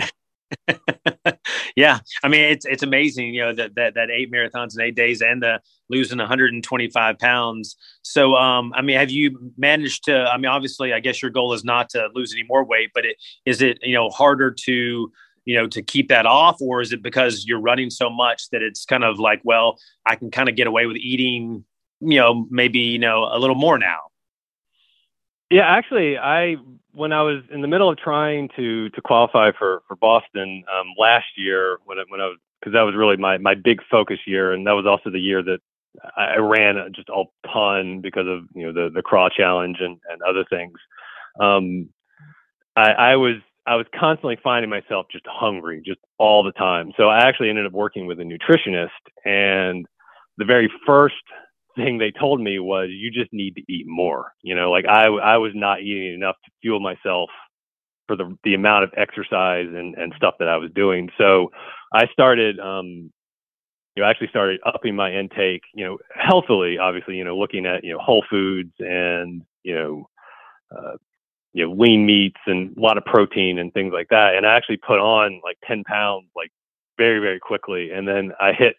[1.77, 4.95] Yeah, I mean it's it's amazing, you know that that that eight marathons in eight
[4.95, 7.77] days and the losing 125 pounds.
[8.03, 10.25] So, um, I mean, have you managed to?
[10.25, 13.05] I mean, obviously, I guess your goal is not to lose any more weight, but
[13.05, 15.13] it, is it you know harder to
[15.45, 18.63] you know to keep that off, or is it because you're running so much that
[18.63, 21.65] it's kind of like, well, I can kind of get away with eating,
[22.01, 24.01] you know, maybe you know a little more now.
[25.51, 26.57] Yeah, actually, I
[26.93, 30.87] when I was in the middle of trying to to qualify for for Boston um,
[30.99, 34.19] last year, when I, when I was because that was really my my big focus
[34.27, 35.59] year, and that was also the year that
[36.17, 40.23] I ran just a ton because of you know the the crawl challenge and and
[40.23, 40.79] other things.
[41.39, 41.91] Um,
[42.77, 46.93] I, I was I was constantly finding myself just hungry, just all the time.
[46.97, 48.89] So I actually ended up working with a nutritionist,
[49.25, 49.87] and
[50.37, 51.15] the very first
[51.77, 54.33] thing they told me was you just need to eat more.
[54.43, 57.31] You know, like I I was not eating enough to fuel myself
[58.07, 61.09] for the the amount of exercise and and stuff that I was doing.
[61.19, 61.51] So
[61.93, 63.11] I started um
[63.97, 67.85] you know actually started upping my intake, you know, healthily, obviously, you know, looking at,
[67.85, 70.09] you know, whole foods and, you know,
[70.77, 70.97] uh,
[71.55, 74.35] you know, lean meats and a lot of protein and things like that.
[74.35, 76.51] And I actually put on like 10 pounds like
[76.99, 77.93] very, very quickly.
[77.93, 78.77] And then I hit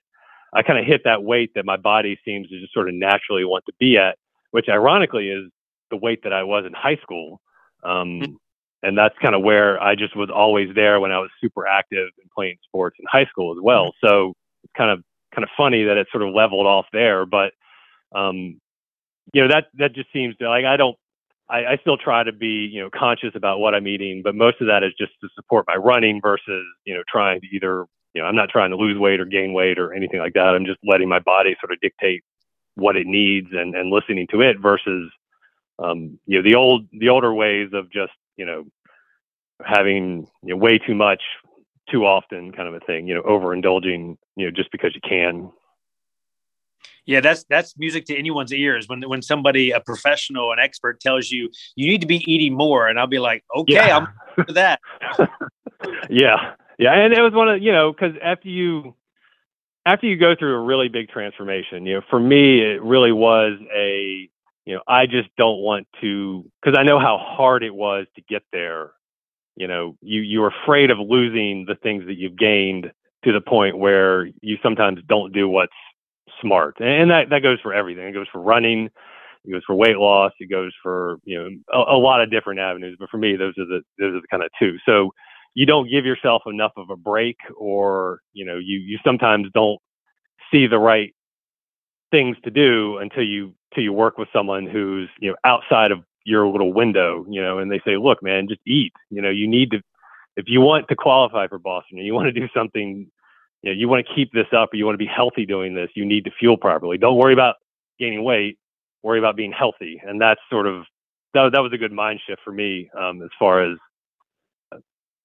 [0.53, 3.43] I kind of hit that weight that my body seems to just sort of naturally
[3.43, 4.17] want to be at,
[4.51, 5.51] which ironically is
[5.89, 7.41] the weight that I was in high school.
[7.83, 8.33] Um, hmm.
[8.81, 12.09] and that's kind of where I just was always there when I was super active
[12.21, 13.93] and playing sports in high school as well.
[14.01, 14.07] Hmm.
[14.07, 14.33] So
[14.63, 17.51] it's kind of kind of funny that it sort of leveled off there, but
[18.13, 18.59] um,
[19.33, 20.97] you know that that just seems to like I don't
[21.49, 24.61] I, I, still try to be, you know, conscious about what I'm eating, but most
[24.61, 28.21] of that is just to support my running versus, you know, trying to either you
[28.21, 30.55] know, I'm not trying to lose weight or gain weight or anything like that.
[30.55, 32.23] I'm just letting my body sort of dictate
[32.75, 35.11] what it needs and, and listening to it versus,
[35.79, 38.63] um, you know, the old, the older ways of just, you know,
[39.63, 41.21] having you know, way too much
[41.91, 45.51] too often kind of a thing, you know, overindulging, you know, just because you can.
[47.05, 51.29] Yeah, that's that's music to anyone's ears when when somebody a professional an expert tells
[51.29, 53.97] you you need to be eating more and I'll be like, "Okay, yeah.
[53.97, 54.07] I'm
[54.45, 54.79] for that."
[56.09, 56.53] yeah.
[56.77, 58.95] Yeah, and it was one of you know because after you
[59.85, 63.59] after you go through a really big transformation, you know, for me it really was
[63.73, 64.29] a
[64.65, 68.21] you know I just don't want to because I know how hard it was to
[68.21, 68.91] get there.
[69.55, 72.91] You know, you you're afraid of losing the things that you've gained
[73.23, 75.73] to the point where you sometimes don't do what's
[76.41, 78.07] smart, and that that goes for everything.
[78.07, 78.89] It goes for running,
[79.45, 82.59] it goes for weight loss, it goes for you know a, a lot of different
[82.59, 82.97] avenues.
[82.99, 84.77] But for me, those are the those are the kind of two.
[84.85, 85.11] So
[85.55, 89.79] you don't give yourself enough of a break or you know you you sometimes don't
[90.51, 91.13] see the right
[92.11, 96.03] things to do until you until you work with someone who's you know outside of
[96.25, 99.47] your little window you know and they say look man just eat you know you
[99.47, 99.81] need to
[100.37, 103.09] if you want to qualify for boston and you want to do something
[103.65, 105.75] you know you want to keep this up or you want to be healthy doing
[105.75, 107.55] this you need to fuel properly don't worry about
[107.99, 108.57] gaining weight
[109.03, 110.85] worry about being healthy and that's sort of
[111.33, 113.77] that, that was a good mind shift for me um, as far as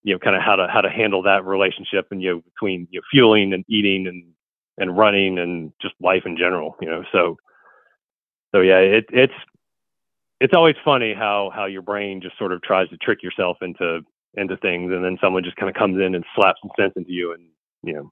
[0.03, 2.89] you know, kind of how to how to handle that relationship and you know between
[2.91, 4.25] you know, fueling and eating and
[4.79, 7.05] and running and just life in general, you know.
[7.13, 7.37] So
[8.55, 9.35] so yeah, it, it's
[10.41, 14.01] it's always funny how how your brain just sort of tries to trick yourself into
[14.35, 17.13] into things, and then someone just kind of comes in and slaps some sense into
[17.13, 17.45] you, and
[17.83, 18.11] you know,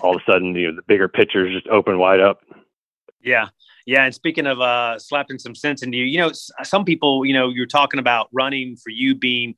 [0.00, 2.40] all of a sudden, you know, the bigger pictures just open wide up.
[3.22, 3.48] Yeah,
[3.86, 4.04] yeah.
[4.04, 6.30] And speaking of uh, slapping some sense into you, you know,
[6.62, 9.54] some people, you know, you're talking about running for you being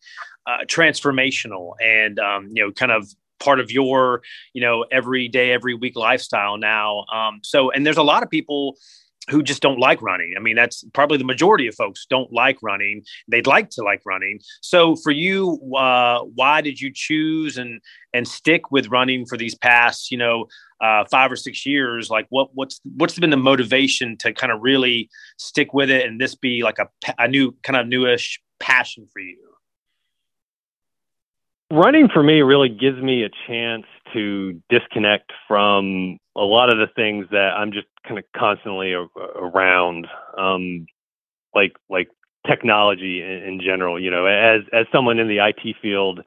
[0.46, 5.52] uh, transformational and um, you know kind of part of your you know every day
[5.52, 8.76] every week lifestyle now um, so and there's a lot of people
[9.28, 10.34] who just don't like running.
[10.36, 13.02] I mean, that's probably the majority of folks don't like running.
[13.28, 14.40] They'd like to like running.
[14.62, 17.80] So for you, uh, why did you choose and
[18.12, 20.46] and stick with running for these past, you know,
[20.80, 22.10] uh, five or six years?
[22.10, 26.20] Like, what what's what's been the motivation to kind of really stick with it and
[26.20, 29.49] this be like a a new kind of newish passion for you?
[31.70, 36.92] Running for me really gives me a chance to disconnect from a lot of the
[36.94, 39.06] things that I'm just kind of constantly a-
[39.36, 40.06] around,
[40.36, 40.86] um,
[41.54, 42.08] like like
[42.46, 44.00] technology in, in, general.
[44.00, 46.20] You know, as as someone in the IT field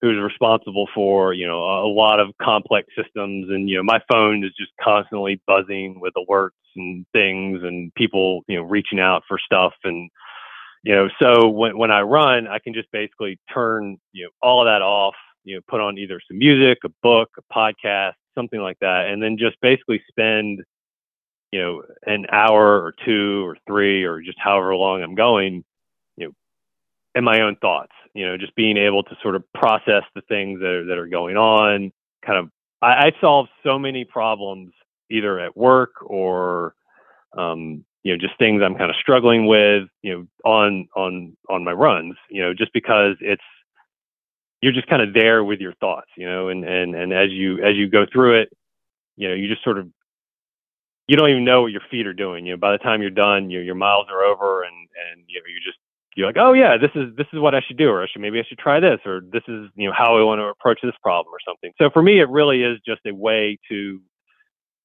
[0.00, 4.00] who's responsible for you know a, a lot of complex systems, and you know my
[4.10, 9.22] phone is just constantly buzzing with alerts and things, and people you know reaching out
[9.28, 10.10] for stuff and
[10.82, 14.60] you know so when when i run i can just basically turn you know all
[14.60, 15.14] of that off
[15.44, 19.22] you know put on either some music a book a podcast something like that and
[19.22, 20.60] then just basically spend
[21.52, 25.64] you know an hour or two or three or just however long i'm going
[26.16, 26.32] you know
[27.14, 30.60] in my own thoughts you know just being able to sort of process the things
[30.60, 31.90] that are, that are going on
[32.24, 32.50] kind of
[32.82, 34.72] I, I solve so many problems
[35.10, 36.74] either at work or
[37.36, 41.62] um, you know just things I'm kind of struggling with you know on on on
[41.62, 43.42] my runs you know just because it's
[44.62, 47.62] you're just kind of there with your thoughts you know and and and as you
[47.62, 48.48] as you go through it
[49.16, 49.88] you know you just sort of
[51.06, 53.10] you don't even know what your feet are doing you know by the time you're
[53.10, 55.76] done your your miles are over and and you know you just
[56.16, 58.22] you're like oh yeah this is this is what I should do or I should
[58.22, 60.78] maybe I should try this or this is you know how I want to approach
[60.82, 61.72] this problem or something.
[61.76, 64.00] So for me it really is just a way to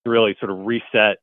[0.05, 1.19] really sort of reset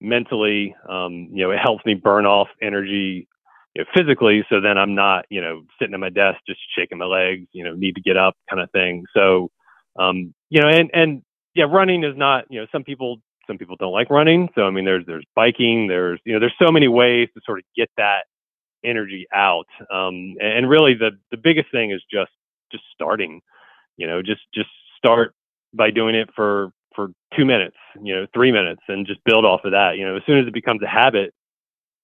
[0.00, 0.74] mentally.
[0.88, 3.28] Um, you know, it helps me burn off energy
[3.74, 4.44] you know, physically.
[4.48, 7.64] So then I'm not, you know, sitting at my desk just shaking my legs, you
[7.64, 9.04] know, need to get up kind of thing.
[9.14, 9.50] So,
[9.98, 11.22] um, you know, and, and
[11.54, 14.48] yeah, running is not, you know, some people, some people don't like running.
[14.54, 17.58] So, I mean, there's, there's biking, there's, you know, there's so many ways to sort
[17.58, 18.24] of get that
[18.84, 19.66] energy out.
[19.92, 22.30] Um, and really the, the biggest thing is just,
[22.70, 23.40] just starting,
[23.96, 25.34] you know, just, just start
[25.72, 29.64] by doing it for for two minutes, you know, three minutes, and just build off
[29.64, 29.96] of that.
[29.96, 31.32] You know, as soon as it becomes a habit,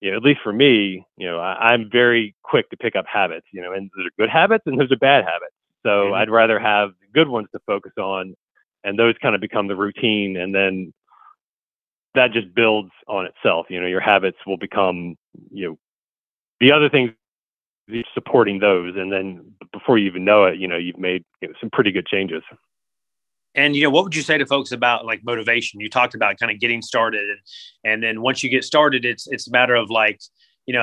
[0.00, 3.04] you know, at least for me, you know, I, am very quick to pick up
[3.06, 3.46] habits.
[3.52, 5.54] You know, and there's good habits and there's are bad habits.
[5.82, 6.14] So mm-hmm.
[6.14, 8.34] I'd rather have good ones to focus on,
[8.84, 10.92] and those kind of become the routine, and then
[12.14, 13.66] that just builds on itself.
[13.68, 15.16] You know, your habits will become,
[15.50, 15.78] you know,
[16.60, 17.10] the other things
[18.14, 21.54] supporting those, and then before you even know it, you know, you've made you know,
[21.60, 22.42] some pretty good changes.
[23.54, 25.80] And you know, what would you say to folks about like motivation?
[25.80, 27.38] You talked about kind of getting started, and
[27.84, 30.20] and then once you get started, it's it's a matter of like,
[30.66, 30.80] you know,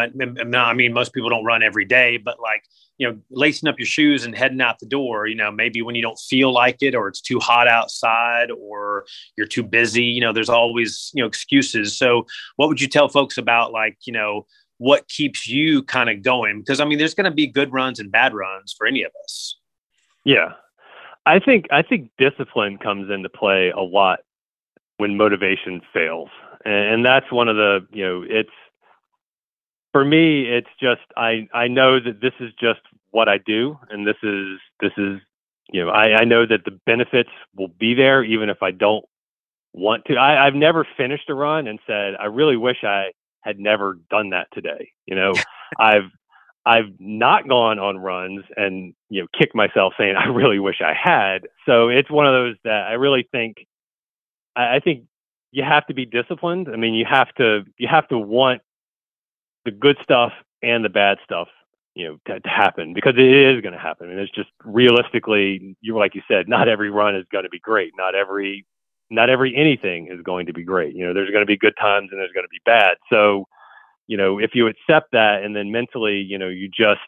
[0.60, 2.64] I mean, most people don't run every day, but like,
[2.98, 5.28] you know, lacing up your shoes and heading out the door.
[5.28, 9.06] You know, maybe when you don't feel like it, or it's too hot outside, or
[9.38, 10.04] you're too busy.
[10.04, 11.98] You know, there's always you know excuses.
[11.98, 12.26] So,
[12.58, 14.46] what would you tell folks about like, you know,
[14.78, 16.60] what keeps you kind of going?
[16.60, 19.12] Because I mean, there's going to be good runs and bad runs for any of
[19.24, 19.58] us.
[20.26, 20.54] Yeah,
[21.28, 24.20] I think I think discipline comes into play a lot
[24.98, 26.30] when motivation fails,
[26.64, 28.50] and, that's one of the you know it's
[29.92, 32.80] for me it's just I I know that this is just
[33.12, 35.20] what I do, and this is this is
[35.70, 39.06] you know I I know that the benefits will be there even if I don't
[39.74, 40.16] want to.
[40.16, 43.12] I, I've never finished a run and said I really wish I
[43.42, 44.92] had never done that today.
[45.06, 45.34] You know,
[45.80, 46.10] I've
[46.68, 50.94] I've not gone on runs and you know kicked myself saying I really wish I
[50.94, 51.48] had.
[51.66, 53.66] So it's one of those that I really think
[54.56, 55.06] I, I think
[55.52, 56.68] you have to be disciplined.
[56.72, 58.62] I mean, you have to you have to want
[59.64, 61.48] the good stuff and the bad stuff,
[61.96, 64.10] you know, to, to happen because it is going to happen.
[64.10, 67.60] And it's just realistically, you like you said, not every run is going to be
[67.60, 67.94] great.
[67.98, 68.66] Not every
[69.10, 70.94] not every anything is going to be great.
[70.96, 72.98] You know, there's going to be good times and there's going to be bad.
[73.10, 73.48] So
[74.08, 77.02] you know, if you accept that and then mentally, you know, you just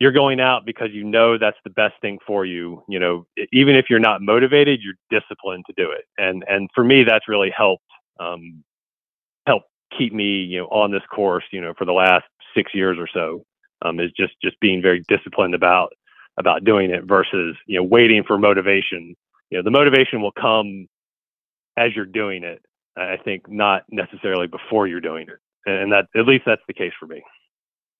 [0.00, 3.74] you're going out because you know that's the best thing for you, you know, even
[3.74, 6.04] if you're not motivated, you're disciplined to do it.
[6.16, 7.84] And and for me that's really helped
[8.20, 8.62] um
[9.46, 9.64] help
[9.96, 13.08] keep me, you know, on this course, you know, for the last 6 years or
[13.12, 13.44] so.
[13.82, 15.92] Um is just just being very disciplined about
[16.38, 19.16] about doing it versus, you know, waiting for motivation.
[19.50, 20.86] You know, the motivation will come
[21.76, 22.62] as you're doing it.
[22.96, 26.92] I think not necessarily before you're doing it and that at least that's the case
[26.98, 27.22] for me.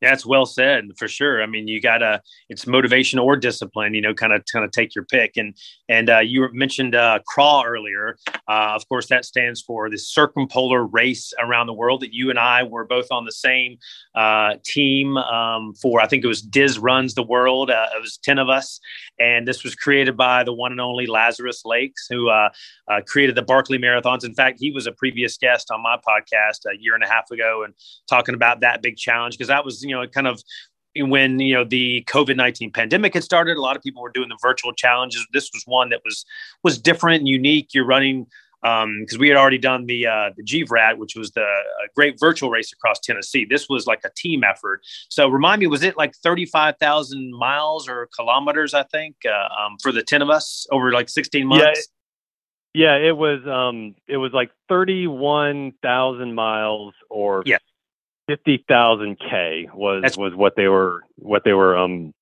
[0.00, 1.42] That's well said for sure.
[1.42, 4.94] I mean, you gotta it's motivation or discipline, you know, kind of kind of take
[4.94, 5.36] your pick.
[5.36, 5.56] And
[5.88, 8.16] and uh, you mentioned uh, CRAW earlier.
[8.48, 12.02] Uh, of course, that stands for the Circumpolar Race around the world.
[12.02, 13.78] That you and I were both on the same
[14.14, 16.00] uh, team um, for.
[16.00, 17.70] I think it was Diz runs the world.
[17.70, 18.78] Uh, it was ten of us,
[19.18, 22.50] and this was created by the one and only Lazarus Lakes, who uh,
[23.06, 24.24] created the Barkley Marathons.
[24.24, 27.30] In fact, he was a previous guest on my podcast a year and a half
[27.30, 27.74] ago, and
[28.08, 30.42] talking about that big challenge because that was you know, kind of
[30.96, 34.28] when you know the COVID nineteen pandemic had started, a lot of people were doing
[34.28, 35.26] the virtual challenges.
[35.32, 36.24] This was one that was
[36.62, 37.70] was different and unique.
[37.74, 38.26] You're running
[38.62, 41.46] because um, we had already done the uh, the GVRAT, which was the
[41.94, 43.46] great virtual race across Tennessee.
[43.48, 44.80] This was like a team effort.
[45.08, 48.74] So remind me, was it like thirty five thousand miles or kilometers?
[48.74, 51.88] I think uh, um, for the ten of us over like sixteen months.
[52.74, 53.46] Yeah, yeah, it was.
[53.46, 57.58] Um, it was like thirty one thousand miles or yeah
[58.26, 62.12] fifty thousand K was That's- was what they were what they were um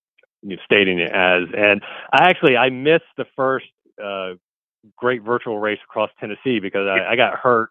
[0.64, 1.44] stating it as.
[1.56, 3.66] And I actually I missed the first
[4.02, 4.34] uh,
[4.96, 7.70] great virtual race across Tennessee because I, I got hurt.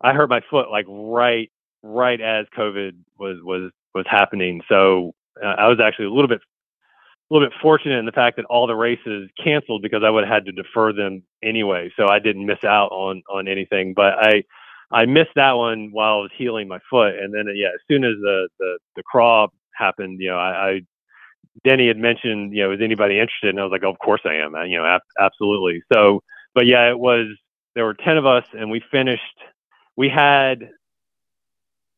[0.00, 1.50] I hurt my foot like right
[1.82, 4.62] right as COVID was was was happening.
[4.68, 8.36] So uh, I was actually a little bit a little bit fortunate in the fact
[8.36, 11.92] that all the races canceled because I would have had to defer them anyway.
[11.96, 13.94] So I didn't miss out on on anything.
[13.94, 14.44] But I
[14.90, 18.04] I missed that one while I was healing my foot, and then yeah, as soon
[18.04, 20.80] as the the the craw happened, you know, I, I
[21.64, 23.50] Denny had mentioned, you know, is anybody interested?
[23.50, 24.54] And I was like, oh, of course I am.
[24.66, 25.82] You know, ab- absolutely.
[25.92, 26.22] So,
[26.54, 27.26] but yeah, it was.
[27.74, 29.22] There were ten of us, and we finished.
[29.96, 30.70] We had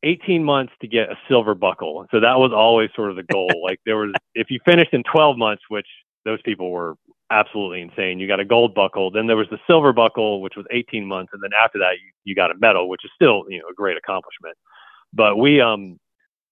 [0.02, 2.06] 18 months to get a silver buckle.
[2.10, 3.48] So that was always sort of the goal.
[3.62, 5.86] like there was, if you finished in 12 months, which
[6.24, 6.96] those people were
[7.30, 9.10] absolutely insane, you got a gold buckle.
[9.10, 12.12] Then there was the silver buckle, which was 18 months, and then after that, you,
[12.24, 14.56] you got a medal, which is still you know a great accomplishment.
[15.12, 15.98] But we um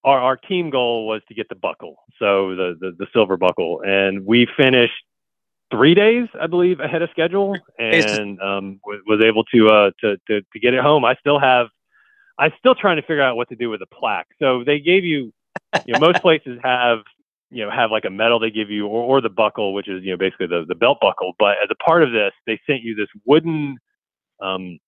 [0.05, 3.83] our our team goal was to get the buckle, so the the, the silver buckle,
[3.85, 5.05] and we finished
[5.71, 10.17] three days, I believe, ahead of schedule, and um, was, was able to uh to,
[10.29, 11.05] to to get it home.
[11.05, 11.69] I still have.
[12.39, 14.29] I'm still trying to figure out what to do with the plaque.
[14.39, 15.33] So they gave you,
[15.85, 17.01] you know, most places have
[17.51, 20.03] you know have like a medal they give you or, or the buckle which is
[20.05, 22.83] you know basically the, the belt buckle but as a part of this they sent
[22.83, 23.77] you this wooden
[24.41, 24.79] um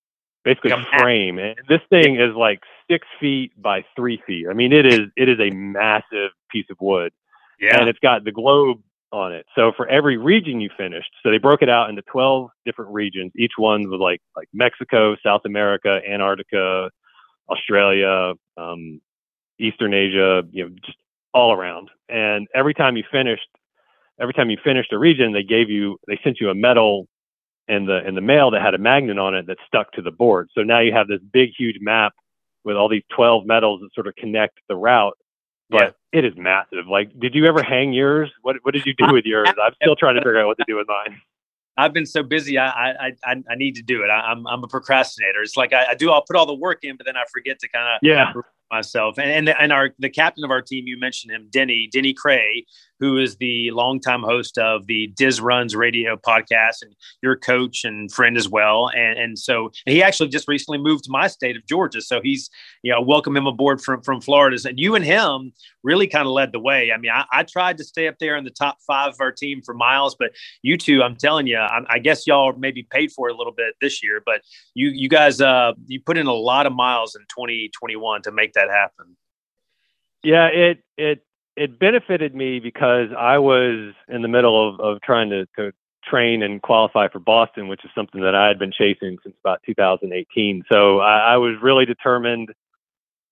[0.45, 2.61] basically like frame and this thing is like
[2.91, 6.77] six feet by three feet i mean it is it is a massive piece of
[6.81, 7.13] wood
[7.61, 8.79] yeah and it's got the globe
[9.13, 12.49] on it so for every region you finished so they broke it out into 12
[12.65, 16.91] different regions each one was like like mexico south america antarctica
[17.51, 19.01] australia um
[19.59, 20.97] eastern asia you know just
[21.35, 21.91] all around.
[22.09, 23.49] And every time you finished,
[24.21, 27.09] every time you finished a region, they gave you, they sent you a medal
[27.69, 30.11] in the in the mail that had a magnet on it that stuck to the
[30.11, 30.49] board.
[30.55, 32.13] So now you have this big, huge map
[32.65, 35.17] with all these 12 medals that sort of connect the route.
[35.73, 36.21] But yeah.
[36.21, 36.87] it is massive.
[36.89, 38.31] Like, did you ever hang yours?
[38.43, 39.49] What What did you do with yours?
[39.49, 41.21] I'm still trying to figure out what to do with mine.
[41.79, 42.59] I've been so busy.
[42.59, 44.09] I I I, I need to do it.
[44.09, 45.43] I, am I'm, I'm a procrastinator.
[45.43, 46.11] It's like I, I, do.
[46.11, 48.33] I'll put all the work in, but then I forget to kind of yeah
[48.71, 49.19] myself.
[49.19, 52.65] And and, and our the captain of our team, you mentioned him, Denny Denny Krahe,
[53.03, 58.11] who is the longtime host of the Diz Runs radio podcast and your coach and
[58.13, 58.89] friend as well.
[58.95, 62.01] And and so and he actually just recently moved to my state of Georgia.
[62.01, 62.49] So he's,
[62.85, 64.57] you know, welcome him aboard from, from Florida.
[64.69, 66.93] And you and him really kind of led the way.
[66.93, 69.33] I mean, I, I tried to stay up there in the top five of our
[69.33, 70.31] team for miles, but
[70.63, 73.53] you two, I'm telling you, I, I guess y'all maybe paid for it a little
[73.53, 74.43] bit this year, but
[74.75, 78.53] you, you guys, uh, you put in a lot of miles in 2021 to make
[78.53, 79.17] that happen.
[80.23, 81.27] Yeah, it, it,
[81.57, 85.73] it benefited me because I was in the middle of, of trying to, to
[86.05, 89.61] train and qualify for Boston, which is something that I had been chasing since about
[89.67, 90.65] 2018.
[90.71, 92.51] So I, I was really determined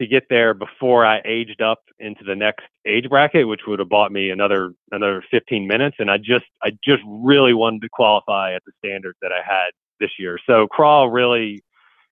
[0.01, 3.89] to get there before I aged up into the next age bracket, which would have
[3.89, 5.97] bought me another another 15 minutes.
[5.99, 9.71] And I just I just really wanted to qualify at the standards that I had
[9.99, 10.39] this year.
[10.47, 11.63] So CRAW really,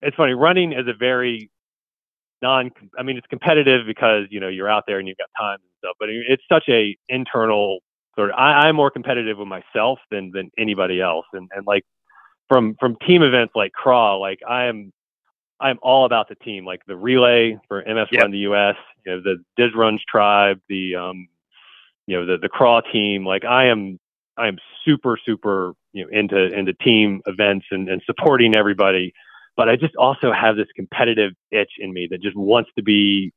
[0.03, 0.35] it's funny.
[0.35, 1.51] Running is a very
[2.43, 5.59] non i mean it's competitive because you know you're out there and you've got time
[5.61, 7.81] and stuff but it's such a internal
[8.15, 11.85] sort of I, i'm more competitive with myself than than anybody else and and like
[12.49, 14.93] from from team events like CRAW like i am
[15.61, 18.23] i'm all about the team like the relay for ms yep.
[18.23, 21.29] run the us you know the diz runs tribe the um
[22.07, 23.99] you know the the CRAW team like i am
[24.37, 29.13] i am super super you know into into team events and and supporting everybody
[29.59, 33.33] but I just also have this competitive itch in me that just wants to be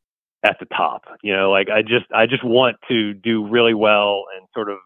[0.46, 1.04] at the top.
[1.24, 4.78] You know, like I just I just want to do really well and sort of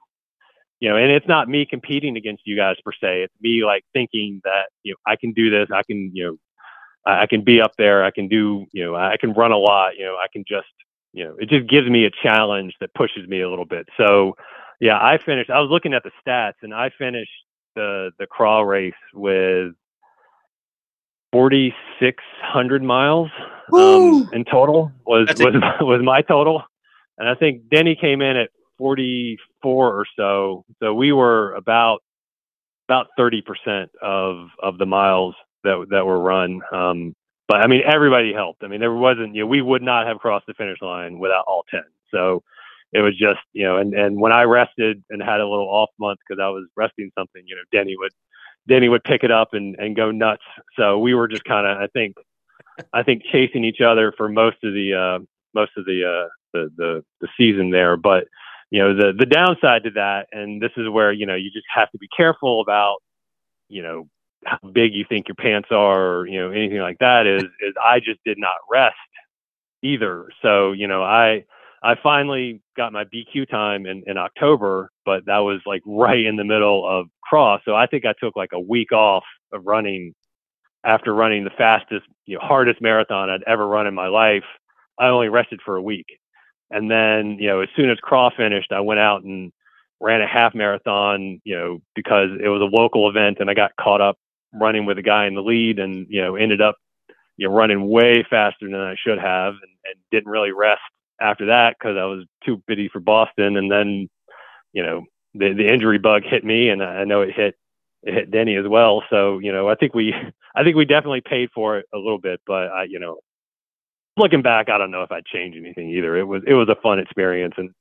[0.80, 3.24] you know, and it's not me competing against you guys per se.
[3.24, 6.38] It's me like thinking that, you know, I can do this, I can, you know,
[7.06, 9.96] I can be up there, I can do, you know, I can run a lot,
[9.98, 10.68] you know, I can just,
[11.14, 13.88] you know, it just gives me a challenge that pushes me a little bit.
[13.98, 14.36] So
[14.80, 17.32] yeah, I finished I was looking at the stats and I finished
[17.76, 19.74] the the CRAW race with
[21.36, 23.30] 4,600 miles
[23.74, 26.64] um, in total was was, was my total,
[27.18, 30.64] and I think Denny came in at 44 or so.
[30.80, 32.00] So we were about
[32.88, 36.62] about 30 percent of of the miles that that were run.
[36.72, 37.14] Um,
[37.50, 38.64] but I mean, everybody helped.
[38.64, 41.44] I mean, there wasn't you know we would not have crossed the finish line without
[41.48, 41.82] all 10.
[42.12, 42.44] So
[42.94, 45.90] it was just you know, and and when I rested and had a little off
[46.00, 48.14] month because I was resting something, you know, Denny would
[48.68, 50.44] Denny would pick it up and, and go nuts.
[50.78, 52.16] So we were just kind of, I think,
[52.94, 56.70] I think chasing each other for most of the uh, most of the, uh, the
[56.76, 57.98] the the season there.
[57.98, 58.26] But
[58.72, 61.68] you know, the the downside to that, and this is where you know you just
[61.74, 62.98] have to be careful about
[63.70, 64.08] you know
[64.46, 67.28] how big you think your pants are, or you know anything like that.
[67.28, 68.96] Is is I just did not rest
[69.84, 70.28] either.
[70.42, 71.46] So you know I
[71.86, 76.36] I finally got my BQ time in, in October, but that was like right in
[76.36, 77.62] the middle of cross.
[77.64, 79.24] So I think I took like a week off
[79.54, 80.16] of running
[80.84, 84.44] after running the fastest, you know, hardest marathon I'd ever run in my life.
[85.00, 86.08] I only rested for a week.
[86.72, 89.52] And then, you know, as soon as craw finished, I went out and
[90.02, 93.76] ran a half marathon, you know, because it was a local event and I got
[93.80, 94.18] caught up
[94.56, 96.78] running with a guy in the lead and, you know, ended up,
[97.38, 100.82] you know, running way faster than I should have and, and didn't really rest
[101.22, 103.58] after that because I was too busy for Boston.
[103.58, 104.10] And then
[104.74, 107.56] you know, the the injury bug hit me, and I know it hit
[108.04, 109.04] it hit Denny as well.
[109.10, 110.14] So you know, I think we
[110.56, 113.20] I think we definitely paid for it a little bit, but I you know,
[114.18, 116.16] looking back, I don't know if I'd change anything either.
[116.18, 117.72] It was it was a fun experience, and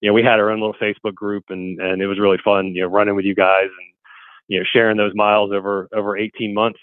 [0.00, 2.66] you know, we had our own little Facebook group, and and it was really fun,
[2.74, 3.88] you know, running with you guys and
[4.48, 6.80] you know sharing those miles over over 18 months.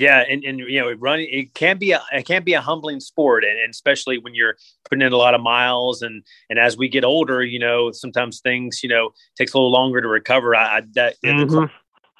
[0.00, 3.00] Yeah, and, and you know, running it can be a it can be a humbling
[3.00, 4.56] sport, and, and, especially when you're
[4.88, 8.40] putting in a lot of miles, and and as we get older, you know, sometimes
[8.40, 10.56] things you know takes a little longer to recover.
[10.56, 11.50] I, I that mm-hmm.
[11.50, 11.70] the,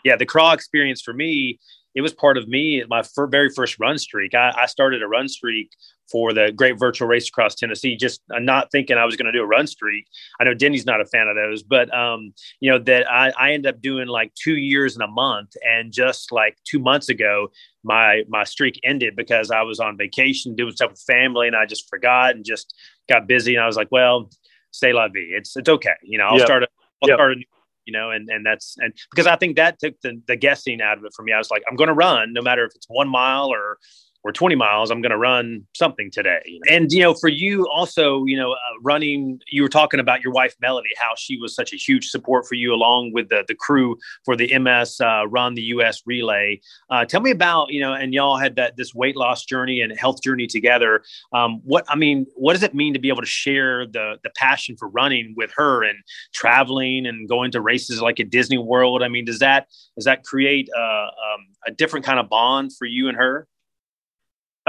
[0.04, 1.58] yeah, the CRAW experience for me,
[1.94, 4.34] it was part of me my fir- very first run streak.
[4.34, 5.70] I, I started a run streak
[6.10, 7.96] for the Great Virtual Race across Tennessee.
[7.96, 10.06] Just uh, not thinking I was going to do a run streak.
[10.40, 13.52] I know Denny's not a fan of those, but um, you know that I, I
[13.52, 17.48] end up doing like two years and a month, and just like two months ago,
[17.84, 21.66] my my streak ended because I was on vacation doing stuff with family, and I
[21.66, 22.74] just forgot and just
[23.08, 24.30] got busy, and I was like, well,
[24.72, 25.30] stay la vie.
[25.30, 25.94] It's it's okay.
[26.02, 26.46] You know, I'll yep.
[26.46, 26.62] start.
[26.64, 26.68] A,
[27.02, 27.16] I'll yep.
[27.16, 27.44] start a new
[27.90, 30.96] you know, and and that's and because I think that took the, the guessing out
[30.96, 31.32] of it for me.
[31.32, 33.78] I was like, I'm going to run no matter if it's one mile or
[34.24, 38.24] or 20 miles i'm going to run something today and you know for you also
[38.24, 41.72] you know uh, running you were talking about your wife melody how she was such
[41.72, 45.54] a huge support for you along with the, the crew for the ms uh, run
[45.54, 46.60] the us relay.
[46.90, 49.96] Uh, tell me about you know and y'all had that this weight loss journey and
[49.98, 51.02] health journey together.
[51.32, 54.30] Um, what i mean what does it mean to be able to share the the
[54.36, 55.98] passion for running with her and
[56.32, 59.02] traveling and going to races like at disney world?
[59.02, 62.74] I mean does that does that create a, uh, um, a different kind of bond
[62.76, 63.46] for you and her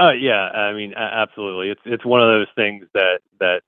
[0.02, 1.70] uh, yeah, I mean, absolutely.
[1.70, 3.62] It's it's one of those things that that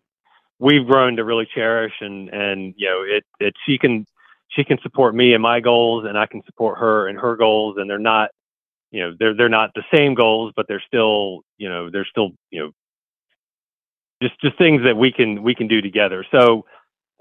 [0.58, 4.06] we've grown to really cherish, and and you know, it it she can
[4.48, 7.76] she can support me and my goals, and I can support her and her goals,
[7.78, 8.30] and they're not,
[8.90, 12.30] you know, they're they're not the same goals, but they're still, you know, they're still,
[12.50, 12.70] you know,
[14.22, 16.24] just just things that we can we can do together.
[16.30, 16.64] So,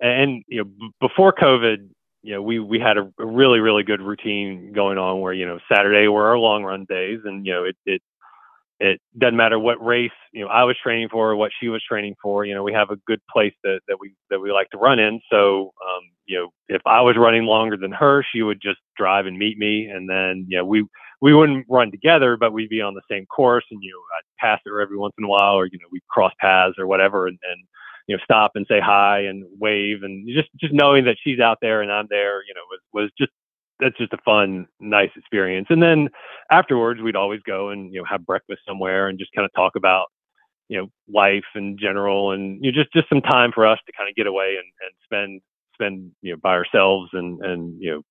[0.01, 1.89] and you know, b- before COVID,
[2.23, 5.45] you know, we we had a, a really really good routine going on where you
[5.45, 8.01] know Saturday were our long run days, and you know, it it
[8.83, 11.81] it doesn't matter what race you know I was training for or what she was
[11.87, 12.43] training for.
[12.45, 14.99] You know, we have a good place that, that we that we like to run
[14.99, 15.21] in.
[15.31, 19.25] So um, you know, if I was running longer than her, she would just drive
[19.25, 20.85] and meet me, and then you know we
[21.21, 24.45] we wouldn't run together, but we'd be on the same course, and you know I'd
[24.45, 27.27] pass her every once in a while, or you know we'd cross paths or whatever,
[27.27, 27.63] and, and
[28.07, 31.59] you know stop and say hi and wave, and just just knowing that she's out
[31.61, 33.31] there and I'm there, you know, was was just
[33.83, 35.67] that's just a fun, nice experience.
[35.69, 36.09] And then
[36.51, 39.73] afterwards, we'd always go and you know have breakfast somewhere and just kind of talk
[39.75, 40.07] about
[40.69, 43.93] you know life in general and you know, just just some time for us to
[43.97, 45.41] kind of get away and, and spend
[45.73, 48.01] spend you know by ourselves and and you know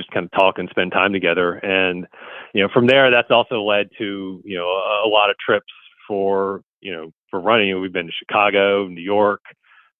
[0.00, 1.54] just kind of talk and spend time together.
[1.54, 2.06] And
[2.54, 5.72] you know from there, that's also led to you know a, a lot of trips
[6.06, 7.80] for you know for running.
[7.80, 9.42] We've been to Chicago, New York,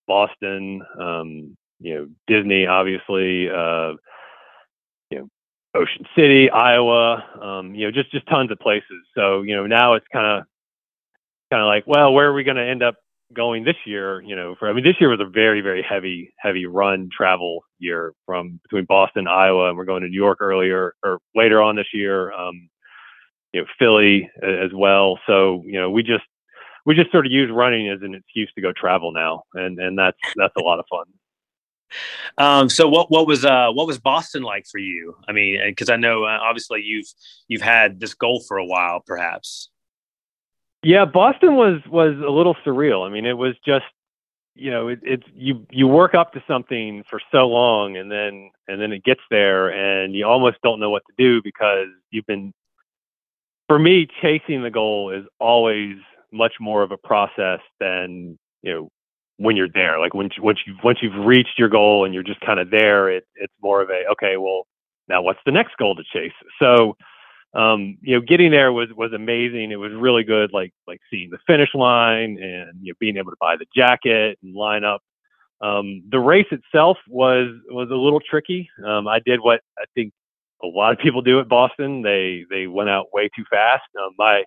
[0.06, 0.82] Boston.
[1.00, 3.48] Um, you know Disney, obviously.
[3.48, 3.94] Uh,
[5.74, 9.04] Ocean City, Iowa, um, you know, just just tons of places.
[9.14, 10.46] So you know, now it's kind of
[11.50, 12.96] kind of like, well, where are we going to end up
[13.34, 14.20] going this year?
[14.22, 17.64] You know, for I mean, this year was a very very heavy heavy run travel
[17.78, 21.76] year from between Boston, Iowa, and we're going to New York earlier or later on
[21.76, 22.32] this year.
[22.32, 22.68] Um,
[23.52, 25.18] you know, Philly as well.
[25.26, 26.24] So you know, we just
[26.86, 29.98] we just sort of use running as an excuse to go travel now, and and
[29.98, 31.04] that's that's a lot of fun.
[32.36, 35.16] Um, so what what was uh, what was Boston like for you?
[35.28, 37.06] I mean, because I know uh, obviously you've
[37.48, 39.70] you've had this goal for a while, perhaps.
[40.82, 43.06] Yeah, Boston was was a little surreal.
[43.06, 43.86] I mean, it was just
[44.54, 48.50] you know it, it's you you work up to something for so long, and then
[48.68, 52.26] and then it gets there, and you almost don't know what to do because you've
[52.26, 52.52] been.
[53.68, 55.96] For me, chasing the goal is always
[56.32, 58.90] much more of a process than you know
[59.38, 59.98] when you're there.
[59.98, 63.10] Like once once you once you've reached your goal and you're just kind of there,
[63.10, 64.66] it, it's more of a okay, well
[65.08, 66.32] now what's the next goal to chase?
[66.60, 66.96] So
[67.54, 69.72] um, you know, getting there was was amazing.
[69.72, 73.30] It was really good, like like seeing the finish line and you know being able
[73.30, 75.02] to buy the jacket and line up.
[75.60, 78.68] Um, the race itself was was a little tricky.
[78.86, 80.12] Um, I did what I think
[80.62, 82.02] a lot of people do at Boston.
[82.02, 83.84] They they went out way too fast.
[83.98, 84.42] Um, my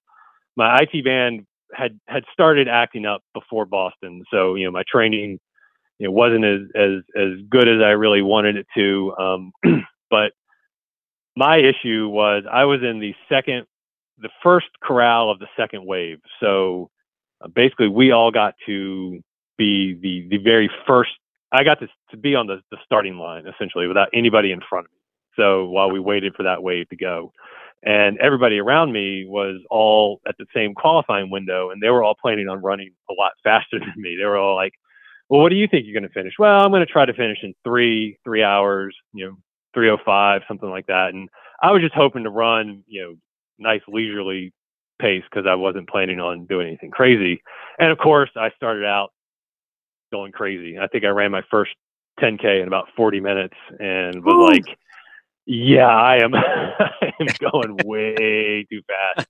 [0.56, 5.40] my IT band had had started acting up before Boston, so you know my training
[6.00, 9.14] know wasn't as as as good as I really wanted it to.
[9.18, 9.52] Um,
[10.10, 10.34] but
[11.36, 13.66] my issue was I was in the second,
[14.18, 16.20] the first corral of the second wave.
[16.40, 16.90] So
[17.42, 19.22] uh, basically, we all got to
[19.58, 21.12] be the the very first.
[21.52, 24.86] I got to to be on the the starting line essentially without anybody in front
[24.86, 24.98] of me.
[25.38, 27.32] So while we waited for that wave to go,
[27.84, 32.16] and everybody around me was all at the same qualifying window and they were all
[32.22, 34.74] planning on running a lot faster than me they were all like
[35.32, 36.34] well, what do you think you're going to finish?
[36.38, 39.38] Well, I'm going to try to finish in three, three hours, you know,
[39.74, 41.14] 305, something like that.
[41.14, 41.30] And
[41.62, 43.16] I was just hoping to run, you know,
[43.58, 44.52] nice leisurely
[45.00, 47.42] pace because I wasn't planning on doing anything crazy.
[47.80, 49.14] And of course, I started out
[50.12, 50.78] going crazy.
[50.78, 51.72] I think I ran my first
[52.20, 54.46] 10K in about 40 minutes and was Ooh.
[54.46, 54.78] like,
[55.52, 59.28] yeah, I am, I am going way too fast.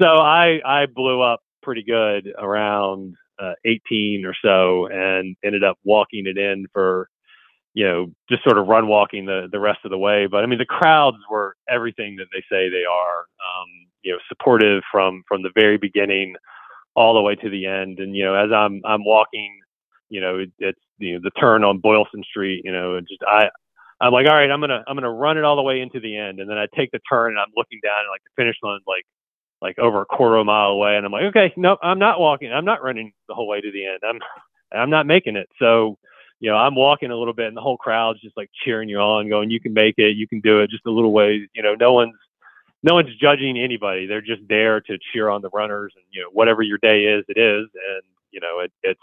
[0.00, 5.78] So I, I blew up pretty good around uh, 18 or so and ended up
[5.84, 7.08] walking it in for
[7.74, 10.46] you know just sort of run walking the the rest of the way but i
[10.46, 13.68] mean the crowds were everything that they say they are um,
[14.02, 16.34] you know supportive from from the very beginning
[16.96, 19.56] all the way to the end and you know as i'm i'm walking
[20.08, 23.48] you know it, it's you know the turn on boylston street you know just i
[24.00, 26.16] i'm like all right i'm gonna i'm gonna run it all the way into the
[26.16, 28.56] end and then i take the turn and i'm looking down and like the finish
[28.62, 29.04] line's like
[29.60, 32.20] like over a quarter of a mile away and I'm like, okay, no, I'm not
[32.20, 32.52] walking.
[32.52, 34.00] I'm not running the whole way to the end.
[34.06, 34.20] I'm
[34.72, 35.48] I'm not making it.
[35.58, 35.96] So,
[36.40, 38.98] you know, I'm walking a little bit and the whole crowd's just like cheering you
[38.98, 41.48] on, going, You can make it, you can do it, just a little way.
[41.54, 42.14] You know, no one's
[42.82, 44.06] no one's judging anybody.
[44.06, 47.24] They're just there to cheer on the runners and, you know, whatever your day is,
[47.28, 47.68] it is.
[47.74, 49.00] And, you know, it, it's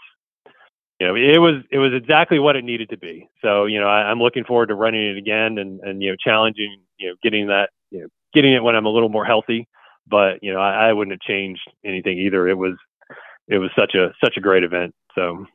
[1.00, 3.28] you know, it was it was exactly what it needed to be.
[3.42, 6.16] So, you know, I, I'm looking forward to running it again and, and you know,
[6.22, 9.68] challenging, you know, getting that, you know, getting it when I'm a little more healthy
[10.08, 12.48] but you know, I, I wouldn't have changed anything either.
[12.48, 12.74] It was
[13.48, 14.94] it was such a such a great event.
[15.14, 15.46] So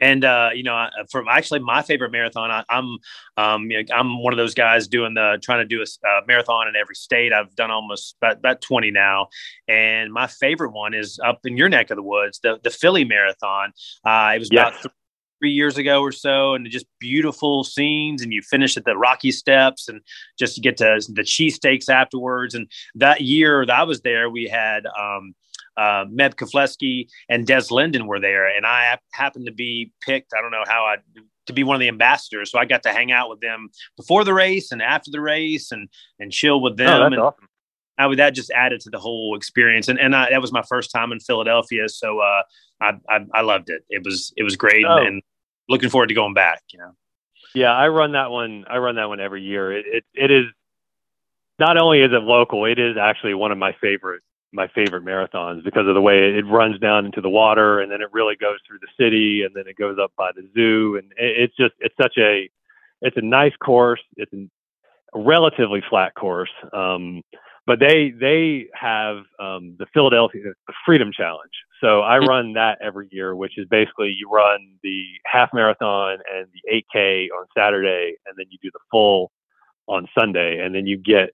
[0.00, 2.98] and uh, you know, from actually my favorite marathon, I, am
[3.36, 6.20] um, you know, I'm one of those guys doing the trying to do a uh,
[6.26, 7.32] marathon in every state.
[7.32, 9.28] I've done almost about, about 20 now,
[9.68, 13.04] and my favorite one is up in your neck of the woods, the the Philly
[13.04, 13.72] Marathon.
[14.04, 14.86] Uh, it was about th-
[15.40, 18.22] three years ago or so, and just beautiful scenes.
[18.22, 20.00] And you finish at the Rocky Steps, and
[20.38, 22.54] just to get to the cheesesteaks afterwards.
[22.54, 25.34] And that year that I was there, we had um,
[25.76, 30.32] uh, Meb Keflezighi and Des Linden were there, and I happened to be picked.
[30.36, 30.96] I don't know how I
[31.46, 34.24] to be one of the ambassadors, so I got to hang out with them before
[34.24, 37.02] the race and after the race, and and chill with them.
[37.02, 37.48] Oh, and, awesome.
[37.98, 40.62] I would that just added to the whole experience, and and I, that was my
[40.62, 42.42] first time in Philadelphia, so uh,
[42.80, 43.82] I, I, I loved it.
[43.88, 44.98] It was it was great, oh.
[44.98, 45.22] and
[45.68, 46.62] looking forward to going back.
[46.72, 46.92] You know.
[47.54, 48.64] Yeah, I run that one.
[48.68, 49.72] I run that one every year.
[49.72, 50.46] It it, it is
[51.58, 54.22] not only is it local, it is actually one of my favorite
[54.54, 58.00] my favorite marathons because of the way it runs down into the water and then
[58.00, 61.12] it really goes through the city and then it goes up by the zoo and
[61.16, 62.48] it's just it's such a
[63.04, 64.00] it's a nice course.
[64.16, 64.48] It's a
[65.14, 66.50] relatively flat course.
[66.72, 67.22] Um,
[67.66, 71.52] but they they have um, the Philadelphia the Freedom Challenge.
[71.80, 72.28] So I mm-hmm.
[72.28, 77.28] run that every year, which is basically you run the half marathon and the 8K
[77.28, 79.30] on Saturday, and then you do the full
[79.86, 81.30] on Sunday, and then you get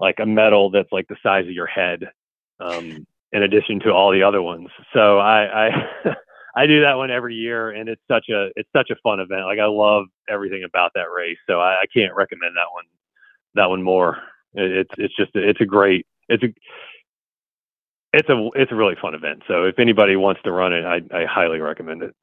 [0.00, 2.00] like a medal that's like the size of your head,
[2.60, 4.68] um, in addition to all the other ones.
[4.92, 5.70] So I I,
[6.56, 9.44] I do that one every year, and it's such a it's such a fun event.
[9.46, 12.84] Like I love everything about that race, so I, I can't recommend that one
[13.54, 14.18] that one more.
[14.54, 16.48] It's it's just it's a great it's a
[18.12, 19.42] it's a it's a really fun event.
[19.48, 22.14] So if anybody wants to run it, I, I highly recommend it.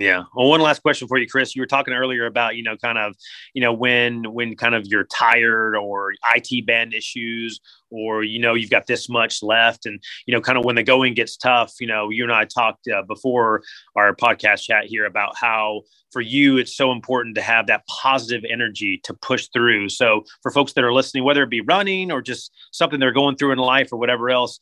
[0.00, 0.24] Yeah.
[0.34, 1.54] Well, one last question for you, Chris.
[1.54, 3.14] You were talking earlier about, you know, kind of,
[3.52, 8.54] you know, when when kind of you're tired or IT band issues or you know
[8.54, 11.74] you've got this much left and you know kind of when the going gets tough
[11.80, 13.62] you know you and i talked uh, before
[13.96, 18.44] our podcast chat here about how for you it's so important to have that positive
[18.48, 22.22] energy to push through so for folks that are listening whether it be running or
[22.22, 24.58] just something they're going through in life or whatever else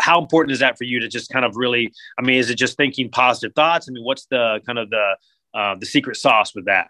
[0.00, 2.56] how important is that for you to just kind of really i mean is it
[2.56, 5.16] just thinking positive thoughts i mean what's the kind of the
[5.54, 6.88] uh, the secret sauce with that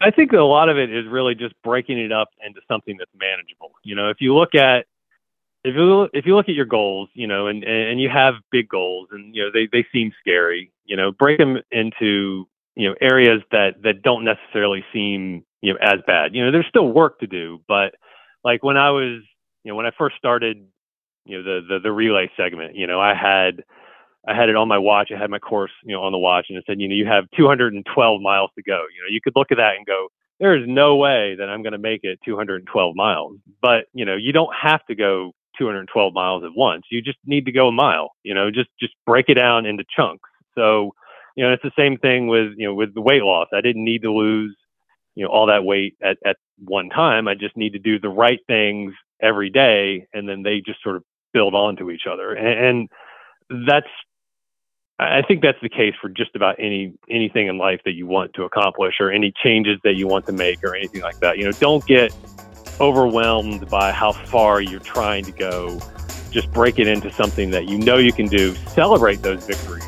[0.00, 3.10] I think a lot of it is really just breaking it up into something that's
[3.18, 3.72] manageable.
[3.82, 4.86] You know, if you look at
[5.64, 8.68] if you if you look at your goals, you know, and and you have big
[8.68, 10.70] goals, and you know they they seem scary.
[10.84, 15.78] You know, break them into you know areas that that don't necessarily seem you know
[15.80, 16.34] as bad.
[16.34, 17.94] You know, there's still work to do, but
[18.44, 19.22] like when I was
[19.64, 20.66] you know when I first started
[21.26, 23.64] you know the the, the relay segment, you know, I had
[24.26, 25.10] I had it on my watch.
[25.14, 27.06] I had my course, you know, on the watch, and it said, you know, you
[27.06, 28.84] have 212 miles to go.
[28.94, 30.08] You know, you could look at that and go,
[30.40, 33.36] there is no way that I'm going to make it 212 miles.
[33.62, 36.84] But you know, you don't have to go 212 miles at once.
[36.90, 38.10] You just need to go a mile.
[38.22, 40.28] You know, just just break it down into chunks.
[40.54, 40.92] So,
[41.36, 43.48] you know, it's the same thing with you know with the weight loss.
[43.52, 44.56] I didn't need to lose
[45.14, 47.28] you know all that weight at at one time.
[47.28, 50.96] I just need to do the right things every day, and then they just sort
[50.96, 51.04] of
[51.36, 52.32] build onto each other.
[52.32, 52.88] and,
[53.50, 53.88] and that's
[54.98, 58.32] I think that's the case for just about any anything in life that you want
[58.32, 61.36] to accomplish or any changes that you want to make or anything like that.
[61.36, 62.14] You know, don't get
[62.80, 65.78] overwhelmed by how far you're trying to go.
[66.30, 68.54] Just break it into something that you know you can do.
[68.54, 69.86] Celebrate those victories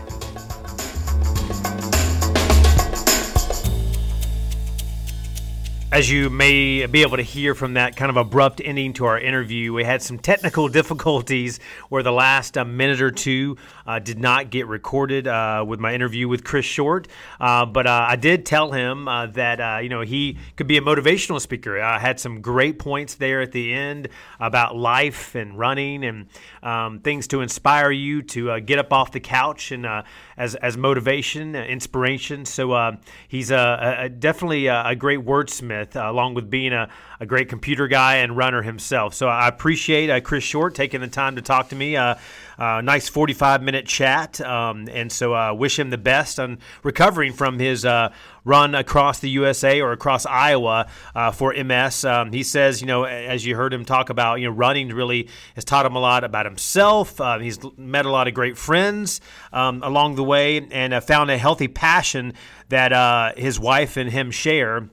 [5.98, 9.18] As you may be able to hear from that kind of abrupt ending to our
[9.18, 14.16] interview, we had some technical difficulties where the last uh, minute or two uh, did
[14.16, 17.08] not get recorded uh, with my interview with Chris Short.
[17.40, 20.80] Uh, but uh, I did tell him uh, that you know he could be a
[20.80, 21.80] motivational speaker.
[21.80, 26.26] I had some great points there at the end about life and running and
[26.62, 29.84] um, things to inspire you to get up off the couch and
[30.36, 32.44] as as motivation, inspiration.
[32.44, 32.96] So
[33.26, 36.88] he's a, a definitely a, a great wordsmith Uh, along with being a,
[37.20, 39.14] a great computer guy and runner himself.
[39.14, 41.96] So I appreciate uh, Chris Short taking the time to talk to me.
[41.96, 42.14] Uh,
[42.58, 44.40] uh nice 45 minute chat.
[44.40, 48.12] Um, and so I uh, wish him the best on recovering from his uh,
[48.44, 50.88] run across the USA or across Iowa
[51.34, 52.04] for MS.
[52.04, 55.28] Um, he says, you know, as you heard him talk about, you know, running really
[55.54, 57.20] has taught him a lot about himself.
[57.40, 59.20] he's met a lot of great friends
[59.52, 62.32] um, along the way and found a healthy passion
[62.70, 64.88] that his wife and him share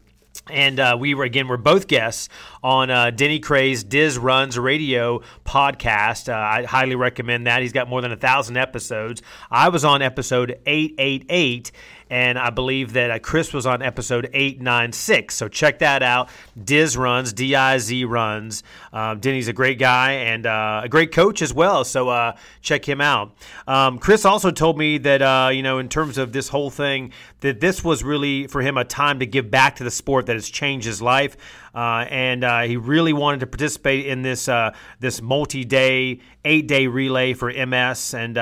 [0.50, 2.30] and uh, we were again we're both guests
[2.64, 6.30] on uh, Denny Krahe's Diz Runs Radio podcast.
[6.30, 7.62] Uh, I highly recommend that.
[7.62, 9.22] He's got more than a thousand episodes.
[9.50, 11.72] I was on episode eight eight eight,
[12.10, 15.36] and I believe that uh, Chris was on episode 896.
[15.36, 16.30] So check that out.
[16.62, 18.64] Diz runs, D I Z runs.
[18.96, 21.84] Um, Denny's a great guy and uh, a great coach as well.
[21.84, 23.36] So uh, check him out.
[23.68, 27.12] Um, Chris also told me that, uh, you know, in terms of this whole thing,
[27.42, 30.38] that this was really for him a time to give back to the sport that
[30.38, 31.36] has changed his life.
[31.76, 37.34] Uh, and uh, he really wanted to participate in this uh, this multi-day, eight-day relay
[37.34, 38.38] for MS, and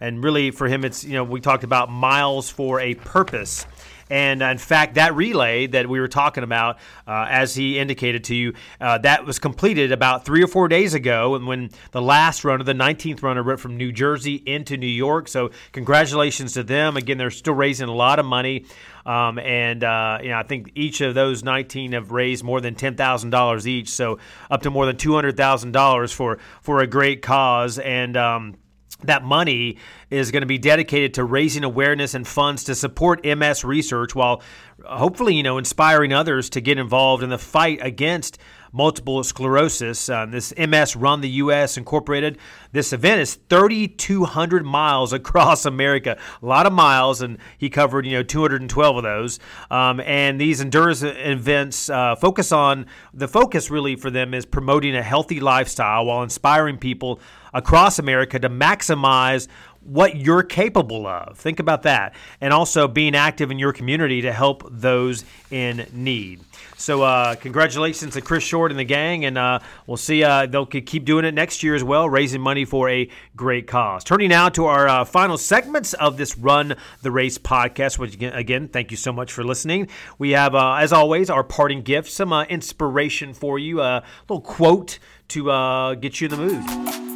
[0.00, 3.66] and really for him, it's you know we talked about miles for a purpose.
[4.12, 6.76] And uh, in fact, that relay that we were talking about,
[7.08, 10.92] uh, as he indicated to you, uh, that was completed about three or four days
[10.92, 11.34] ago.
[11.34, 15.28] And when the last runner, the 19th runner, went from New Jersey into New York.
[15.28, 16.98] So, congratulations to them.
[16.98, 18.66] Again, they're still raising a lot of money.
[19.06, 22.74] Um, and uh, you know, I think each of those 19 have raised more than
[22.74, 24.18] $10,000 each, so
[24.50, 27.78] up to more than $200,000 for for a great cause.
[27.78, 28.58] And um,
[29.06, 29.78] that money
[30.10, 34.42] is going to be dedicated to raising awareness and funds to support MS research while
[34.84, 38.38] hopefully, you know, inspiring others to get involved in the fight against
[38.72, 40.08] multiple sclerosis.
[40.08, 41.76] Uh, this MS Run the U.S.
[41.76, 42.38] Incorporated.
[42.72, 48.12] This event is 3,200 miles across America, a lot of miles, and he covered you
[48.12, 49.38] know 212 of those.
[49.70, 54.96] Um, and these endurance events uh, focus on the focus really for them is promoting
[54.96, 57.20] a healthy lifestyle while inspiring people
[57.54, 59.48] across America to maximize
[59.84, 61.36] what you're capable of.
[61.36, 62.14] Think about that.
[62.40, 66.40] And also being active in your community to help those in need.
[66.82, 70.24] So, uh, congratulations to Chris Short and the gang, and uh, we'll see.
[70.24, 74.02] Uh, they'll keep doing it next year as well, raising money for a great cause.
[74.02, 78.66] Turning now to our uh, final segments of this Run the Race podcast, which again,
[78.66, 79.86] thank you so much for listening.
[80.18, 84.40] We have, uh, as always, our parting gift, some uh, inspiration for you, a little
[84.40, 87.11] quote to get you in the mood.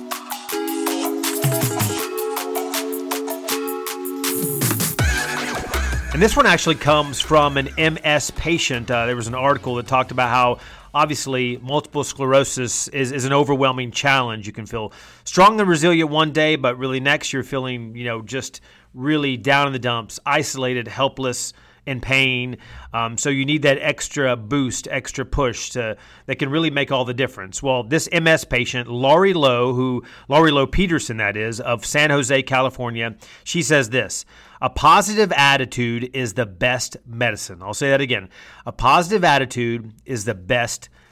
[6.17, 8.91] And this one actually comes from an MS patient.
[8.91, 10.61] Uh, there was an article that talked about how
[10.95, 14.47] obviously multiple sclerosis is, is an overwhelming challenge.
[14.47, 14.95] You can feel
[15.25, 18.63] strong and resilient one day, but really next you're feeling, you know, just
[18.95, 21.53] really down in the dumps, isolated, helpless,
[21.87, 22.59] in pain.
[22.93, 27.05] Um, so you need that extra boost, extra push to that can really make all
[27.05, 27.63] the difference.
[27.63, 32.43] Well, this MS patient, Laurie Lowe, who Laurie Lowe Peterson, that is, of San Jose,
[32.43, 33.15] California,
[33.45, 34.25] she says this.
[34.61, 37.63] A positive attitude is the best medicine.
[37.63, 38.31] I'll say that again.
[38.65, 41.03] A positive attitude is the best medicine.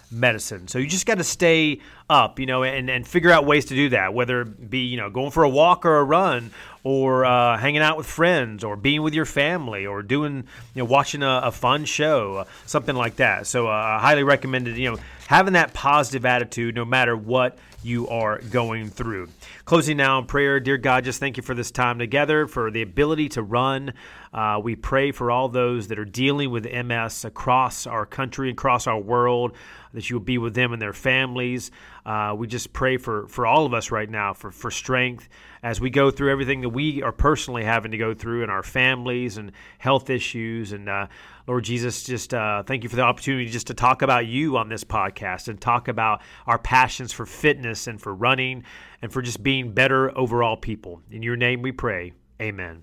[0.68, 3.74] So you just got to stay up, you know, and, and figure out ways to
[3.74, 6.50] do that, whether it be, you know, going for a walk or a run
[6.82, 10.44] or uh, hanging out with friends or being with your family or doing,
[10.74, 13.46] you know, watching a, a fun show, uh, something like that.
[13.46, 18.08] So uh, I highly recommended, you know, having that positive attitude no matter what you
[18.08, 19.28] are going through.
[19.64, 22.82] Closing now in prayer, dear God, just thank you for this time together, for the
[22.82, 23.92] ability to run.
[24.32, 28.86] Uh, we pray for all those that are dealing with MS across our country, across
[28.86, 29.54] our world,
[29.94, 31.70] that you will be with them and their families.
[32.04, 35.28] Uh, we just pray for, for all of us right now for, for strength
[35.62, 38.62] as we go through everything that we are personally having to go through in our
[38.62, 40.72] families and health issues.
[40.72, 41.06] And uh,
[41.46, 44.68] Lord Jesus, just uh, thank you for the opportunity just to talk about you on
[44.68, 48.64] this podcast and talk about our passions for fitness and for running
[49.00, 51.02] and for just being better overall people.
[51.10, 52.12] In your name we pray.
[52.40, 52.82] Amen.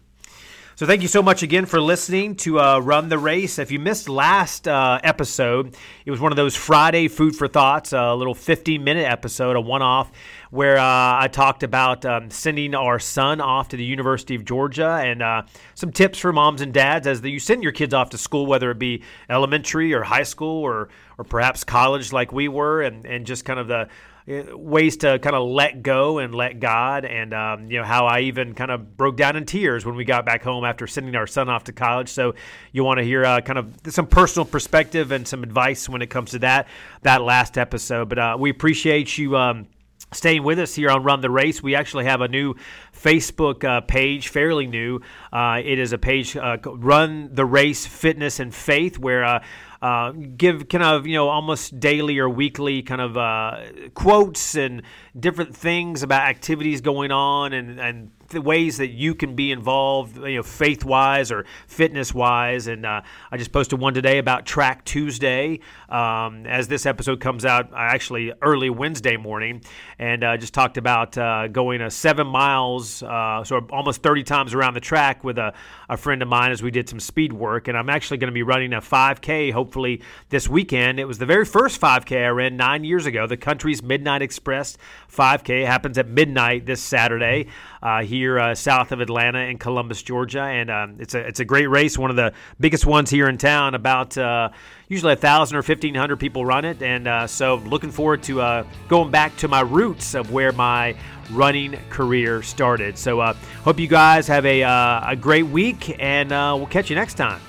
[0.82, 3.59] So thank you so much again for listening to uh, Run the Race.
[3.59, 7.93] If you missed last uh, episode, it was one of those Friday food for thoughts,
[7.93, 10.11] a little 15 minute episode, a one off,
[10.49, 10.84] where uh,
[11.21, 15.43] I talked about um, sending our son off to the University of Georgia and uh,
[15.75, 18.71] some tips for moms and dads as you send your kids off to school, whether
[18.71, 23.27] it be elementary or high school or or perhaps college like we were, and, and
[23.27, 23.88] just kind of the
[24.28, 28.22] ways to kind of let go and let God, and um, you know how I
[28.22, 31.28] even kind of broke down in tears when we got back home after sending our
[31.28, 32.09] son off to college.
[32.09, 32.36] So
[32.72, 36.09] you want to hear uh, kind of some personal perspective and some advice when it
[36.09, 36.67] comes to that
[37.01, 38.09] that last episode.
[38.09, 39.36] But uh, we appreciate you.
[39.36, 39.67] Um,
[40.13, 41.63] staying with us here on Run the Race.
[41.63, 42.55] We actually have a new
[42.93, 44.99] Facebook uh, page, fairly new.
[45.32, 49.41] Uh, it is a page, uh, Run the Race Fitness and Faith, where
[49.82, 53.57] uh, give kind of you know almost daily or weekly kind of uh,
[53.93, 54.84] quotes and
[55.20, 60.18] different things about activities going on and and the ways that you can be involved,
[60.18, 62.68] you know, faith wise or fitness wise.
[62.68, 63.01] And uh,
[63.32, 65.59] I just posted one today about Track Tuesday.
[65.89, 69.62] Um, as this episode comes out, actually early Wednesday morning,
[69.99, 74.53] and uh, just talked about uh, going a seven miles, uh, so almost 30 times
[74.53, 75.53] around the track with a,
[75.89, 77.68] a friend of mine as we did some speed work.
[77.68, 80.99] And I'm actually going to be running a 5K hopefully this weekend.
[80.99, 84.78] It was the very first 5K I ran nine years ago, the country's Midnight Express
[85.12, 85.66] 5K.
[85.66, 87.47] happens at midnight this Saturday
[87.84, 91.45] uh, here uh, south of Atlanta in Columbus, Georgia, and um, it's a it's a
[91.45, 93.76] great race, one of the biggest ones here in town.
[93.76, 94.49] About uh,
[94.88, 98.41] usually a thousand or fifteen hundred people run it, and uh, so looking forward to
[98.41, 100.95] uh, going back to my roots of where my
[101.32, 102.97] running career started.
[102.97, 103.34] So uh,
[103.64, 107.41] hope you guys have a a great week, and we'll catch you next time.